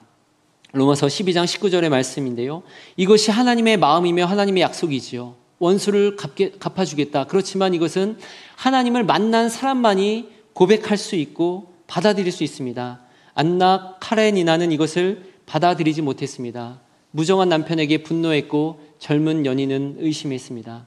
로마서 0.72 1.06
12장 1.06 1.46
19절의 1.46 1.90
말씀인데요. 1.90 2.64
이것이 2.98 3.30
하나님의 3.30 3.78
마음이며 3.78 4.26
하나님의 4.26 4.64
약속이지요. 4.64 5.36
원수를 5.60 6.16
갚게, 6.16 6.54
갚아주겠다. 6.58 7.28
그렇지만 7.28 7.76
이것은 7.76 8.18
하나님을 8.56 9.04
만난 9.04 9.50
사람만이 9.50 10.28
고백할 10.54 10.98
수 10.98 11.16
있고 11.16 11.72
받아들일 11.86 12.32
수 12.32 12.44
있습니다. 12.44 13.00
안나 13.36 13.98
카레니나는 14.00 14.72
이것을 14.72 15.34
받아들이지 15.46 16.02
못했습니다. 16.02 16.80
무정한 17.16 17.48
남편에게 17.48 18.04
분노했고 18.04 18.82
젊은 19.00 19.46
연인은 19.46 19.96
의심했습니다. 20.00 20.86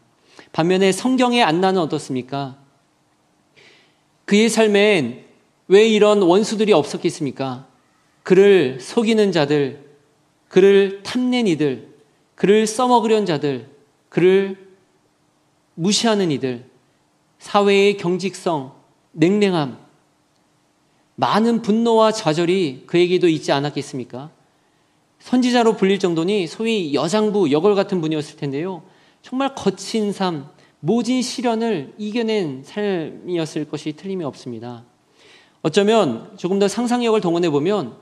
반면에 0.52 0.92
성경의 0.92 1.42
안나는 1.42 1.80
어떻습니까? 1.80 2.58
그의 4.26 4.50
삶엔 4.50 5.24
왜 5.68 5.88
이런 5.88 6.20
원수들이 6.20 6.74
없었겠습니까? 6.74 7.66
그를 8.24 8.78
속이는 8.78 9.32
자들, 9.32 9.88
그를 10.48 11.02
탐낸 11.02 11.46
이들, 11.46 11.88
그를 12.34 12.66
써먹으려는 12.66 13.24
자들, 13.24 13.66
그를 14.10 14.68
무시하는 15.76 16.30
이들, 16.30 16.66
사회의 17.38 17.96
경직성, 17.96 18.74
냉랭함, 19.12 19.78
많은 21.14 21.62
분노와 21.62 22.12
좌절이 22.12 22.84
그에게도 22.86 23.28
있지 23.28 23.50
않았겠습니까? 23.50 24.36
선지자로 25.20 25.76
불릴 25.76 25.98
정도니 25.98 26.46
소위 26.46 26.94
여장부, 26.94 27.50
여걸 27.50 27.74
같은 27.74 28.00
분이었을 28.00 28.36
텐데요. 28.36 28.82
정말 29.22 29.54
거친 29.54 30.12
삶, 30.12 30.48
모진 30.80 31.22
시련을 31.22 31.94
이겨낸 31.98 32.62
삶이었을 32.64 33.66
것이 33.66 33.92
틀림이 33.92 34.24
없습니다. 34.24 34.84
어쩌면 35.62 36.30
조금 36.36 36.58
더 36.58 36.68
상상력을 36.68 37.20
동원해 37.20 37.50
보면 37.50 37.96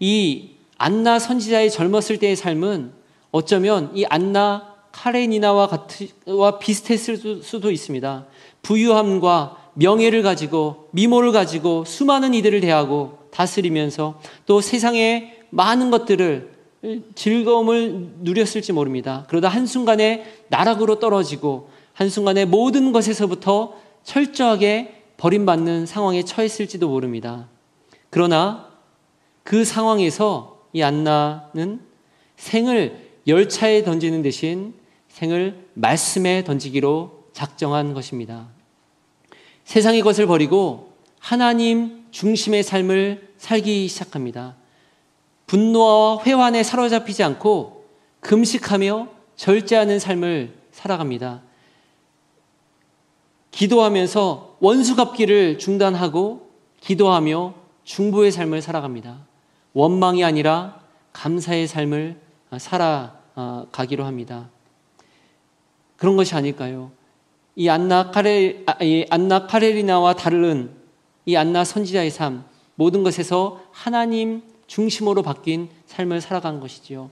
이 0.00 0.50
안나 0.78 1.18
선지자의 1.18 1.70
젊었을 1.70 2.18
때의 2.18 2.36
삶은 2.36 2.92
어쩌면 3.30 3.90
이 3.94 4.04
안나 4.06 4.72
카레니나와 4.92 5.68
같와 5.68 6.58
비슷했을 6.58 7.42
수도 7.42 7.70
있습니다. 7.70 8.26
부유함과 8.62 9.70
명예를 9.74 10.22
가지고 10.22 10.88
미모를 10.92 11.32
가지고 11.32 11.84
수많은 11.84 12.34
이들을 12.34 12.60
대하고 12.60 13.18
다스리면서 13.30 14.20
또 14.46 14.60
세상의 14.60 15.40
많은 15.50 15.90
것들을 15.90 16.51
즐거움을 17.14 18.14
누렸을지 18.20 18.72
모릅니다. 18.72 19.24
그러다 19.28 19.48
한순간에 19.48 20.24
나락으로 20.48 20.98
떨어지고 20.98 21.70
한순간에 21.92 22.44
모든 22.44 22.92
것에서부터 22.92 23.74
철저하게 24.02 25.04
버림받는 25.16 25.86
상황에 25.86 26.24
처했을지도 26.24 26.88
모릅니다. 26.88 27.48
그러나 28.10 28.68
그 29.44 29.64
상황에서 29.64 30.66
이 30.72 30.82
안나는 30.82 31.80
생을 32.36 33.10
열차에 33.26 33.84
던지는 33.84 34.22
대신 34.22 34.74
생을 35.08 35.68
말씀에 35.74 36.42
던지기로 36.42 37.26
작정한 37.32 37.94
것입니다. 37.94 38.48
세상의 39.64 40.00
것을 40.00 40.26
버리고 40.26 40.92
하나님 41.20 42.06
중심의 42.10 42.64
삶을 42.64 43.34
살기 43.38 43.86
시작합니다. 43.86 44.56
분노와 45.52 46.24
회환에 46.24 46.62
사로잡히지 46.62 47.22
않고 47.22 47.84
금식하며 48.20 49.08
절제하는 49.36 49.98
삶을 49.98 50.54
살아갑니다. 50.70 51.42
기도하면서 53.50 54.56
원수 54.60 54.96
갚기를 54.96 55.58
중단하고 55.58 56.48
기도하며 56.80 57.52
중보의 57.84 58.32
삶을 58.32 58.62
살아갑니다. 58.62 59.26
원망이 59.74 60.24
아니라 60.24 60.80
감사의 61.12 61.66
삶을 61.66 62.18
살아가기로 62.56 64.06
합니다. 64.06 64.48
그런 65.98 66.16
것이 66.16 66.34
아닐까요? 66.34 66.92
이 67.56 67.68
안나 67.68 68.10
카레 68.10 68.62
아, 68.64 68.82
이 68.82 69.04
안나 69.10 69.46
카레리나와 69.46 70.14
다른 70.14 70.70
이 71.26 71.36
안나 71.36 71.64
선지자의 71.64 72.10
삶 72.10 72.42
모든 72.74 73.02
것에서 73.02 73.60
하나님 73.70 74.50
중심으로 74.72 75.22
바뀐 75.22 75.68
삶을 75.84 76.22
살아간 76.22 76.58
것이지요. 76.58 77.10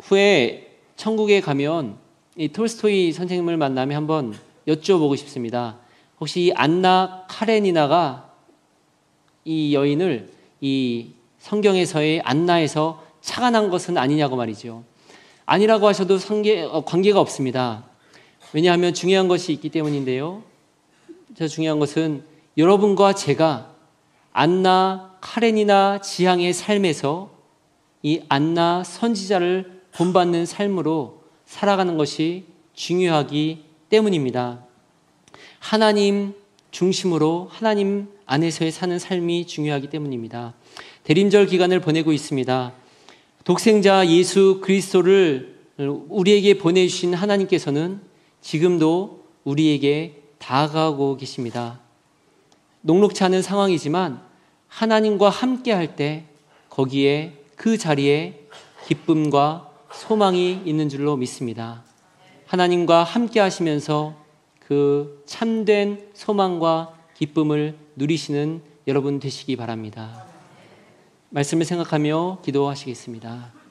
후에 0.00 0.76
천국에 0.96 1.40
가면 1.40 1.98
이 2.36 2.48
톨스토이 2.48 3.12
선생님을 3.12 3.56
만나면 3.56 3.96
한번 3.96 4.36
여쭤보고 4.66 5.16
싶습니다. 5.18 5.78
혹시 6.18 6.46
이 6.46 6.52
안나 6.52 7.26
카레니나가 7.28 8.28
이 9.44 9.72
여인을 9.72 10.32
이 10.60 11.10
성경에서의 11.38 12.22
안나에서 12.22 13.04
착안한 13.20 13.70
것은 13.70 13.96
아니냐고 13.96 14.34
말이죠. 14.34 14.82
아니라고 15.46 15.86
하셔도 15.86 16.18
상계, 16.18 16.62
어, 16.62 16.84
관계가 16.84 17.20
없습니다. 17.20 17.84
왜냐하면 18.52 18.94
중요한 18.94 19.28
것이 19.28 19.52
있기 19.52 19.68
때문인데요. 19.68 20.42
저 21.36 21.46
중요한 21.46 21.78
것은 21.78 22.24
여러분과 22.58 23.14
제가 23.14 23.72
안나 24.32 25.11
카렌이나 25.22 26.00
지향의 26.00 26.52
삶에서 26.52 27.30
이 28.02 28.20
안나 28.28 28.82
선지자를 28.84 29.82
본받는 29.92 30.44
삶으로 30.46 31.22
살아가는 31.46 31.96
것이 31.96 32.44
중요하기 32.74 33.64
때문입니다. 33.88 34.64
하나님 35.60 36.34
중심으로 36.72 37.48
하나님 37.50 38.08
안에서의 38.26 38.72
사는 38.72 38.98
삶이 38.98 39.46
중요하기 39.46 39.90
때문입니다. 39.90 40.54
대림절 41.04 41.46
기간을 41.46 41.80
보내고 41.80 42.12
있습니다. 42.12 42.72
독생자 43.44 44.06
예수 44.08 44.60
그리스도를 44.60 45.56
우리에게 46.08 46.58
보내주신 46.58 47.14
하나님께서는 47.14 48.00
지금도 48.40 49.24
우리에게 49.44 50.22
다가오고 50.38 51.16
계십니다. 51.16 51.80
녹록치 52.80 53.22
않은 53.22 53.42
상황이지만 53.42 54.31
하나님과 54.72 55.28
함께 55.28 55.70
할 55.72 55.96
때 55.96 56.24
거기에 56.70 57.44
그 57.56 57.76
자리에 57.76 58.46
기쁨과 58.86 59.70
소망이 59.92 60.62
있는 60.64 60.88
줄로 60.88 61.16
믿습니다. 61.16 61.82
하나님과 62.46 63.04
함께 63.04 63.38
하시면서 63.40 64.14
그 64.60 65.22
참된 65.26 66.08
소망과 66.14 66.94
기쁨을 67.14 67.76
누리시는 67.96 68.62
여러분 68.88 69.20
되시기 69.20 69.56
바랍니다. 69.56 70.24
말씀을 71.28 71.66
생각하며 71.66 72.38
기도하시겠습니다. 72.42 73.61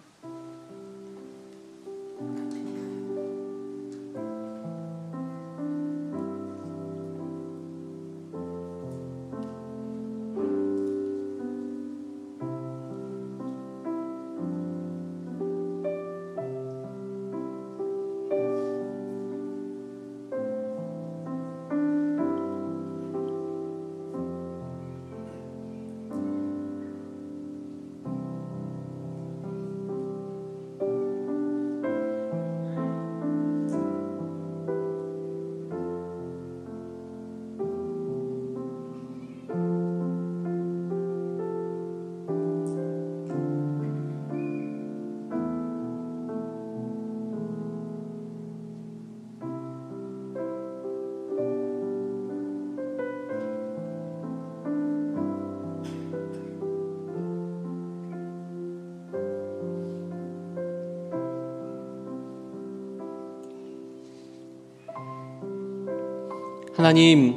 하나님, 66.82 67.36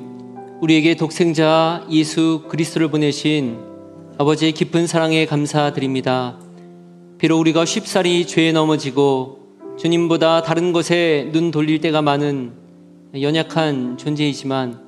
우리에게 0.62 0.94
독생자 0.94 1.86
예수 1.90 2.44
그리스도를 2.48 2.88
보내신 2.88 3.58
아버지의 4.16 4.52
깊은 4.52 4.86
사랑에 4.86 5.26
감사드립니다. 5.26 6.38
비록 7.18 7.40
우리가 7.40 7.66
쉽사리 7.66 8.26
죄에 8.26 8.52
넘어지고 8.52 9.40
주님보다 9.78 10.40
다른 10.40 10.72
것에 10.72 11.28
눈 11.30 11.50
돌릴 11.50 11.82
때가 11.82 12.00
많은 12.00 12.54
연약한 13.20 13.98
존재이지만 13.98 14.80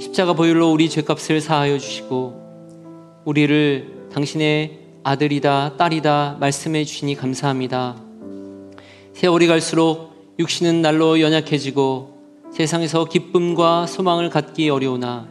십자가 0.00 0.32
보혈로 0.32 0.72
우리 0.72 0.88
죄값을 0.88 1.42
사하여 1.42 1.76
주시고 1.76 3.20
우리를 3.26 4.08
당신의 4.14 4.78
아들이다 5.02 5.76
딸이다 5.76 6.38
말씀해 6.40 6.86
주시니 6.86 7.16
감사합니다. 7.16 7.96
세월이 9.12 9.46
갈수록 9.46 10.34
육신은 10.38 10.80
날로 10.80 11.20
연약해지고 11.20 12.11
세상에서 12.52 13.06
기쁨과 13.06 13.86
소망을 13.86 14.28
갖기 14.28 14.68
어려우나 14.68 15.26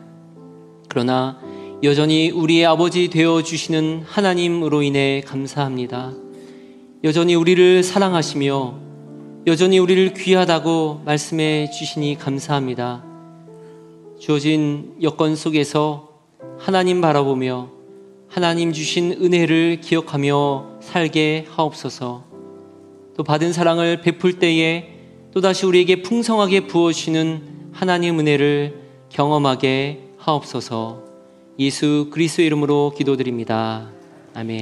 그러나 0.88 1.40
여전히 1.84 2.32
우리의 2.32 2.66
아버지 2.66 3.10
되어 3.10 3.44
주시는 3.44 4.04
하나님으로 4.08 4.82
인해 4.82 5.22
감사합니다. 5.26 6.14
여전히 7.04 7.36
우리를 7.36 7.84
사랑하시며 7.84 8.76
여전히 9.46 9.78
우리를 9.78 10.16
귀하다고 10.16 11.04
말씀해 11.06 11.70
주시니 11.70 12.18
감사합니다. 12.18 13.04
주어진 14.20 14.96
여건 15.04 15.36
속에서 15.36 16.10
하나님 16.58 17.02
바라보며 17.02 17.70
하나님 18.28 18.74
주신 18.74 19.12
은혜를 19.12 19.82
기억하며 19.82 20.80
살게 20.82 21.46
하옵소서. 21.50 22.24
또 23.16 23.24
받은 23.24 23.54
사랑을 23.54 24.02
베풀 24.02 24.40
때에 24.40 25.01
또다시 25.34 25.66
우리에게 25.66 26.02
풍성하게 26.02 26.68
부어주시는 26.68 27.72
하나님 27.72 28.20
은혜를 28.20 28.82
경험하게 29.10 30.10
하옵소서 30.18 31.04
예수 31.60 32.10
그리스도 32.12 32.42
이름으로 32.42 32.94
기도드립니다. 32.98 33.90
아멘. 34.34 34.60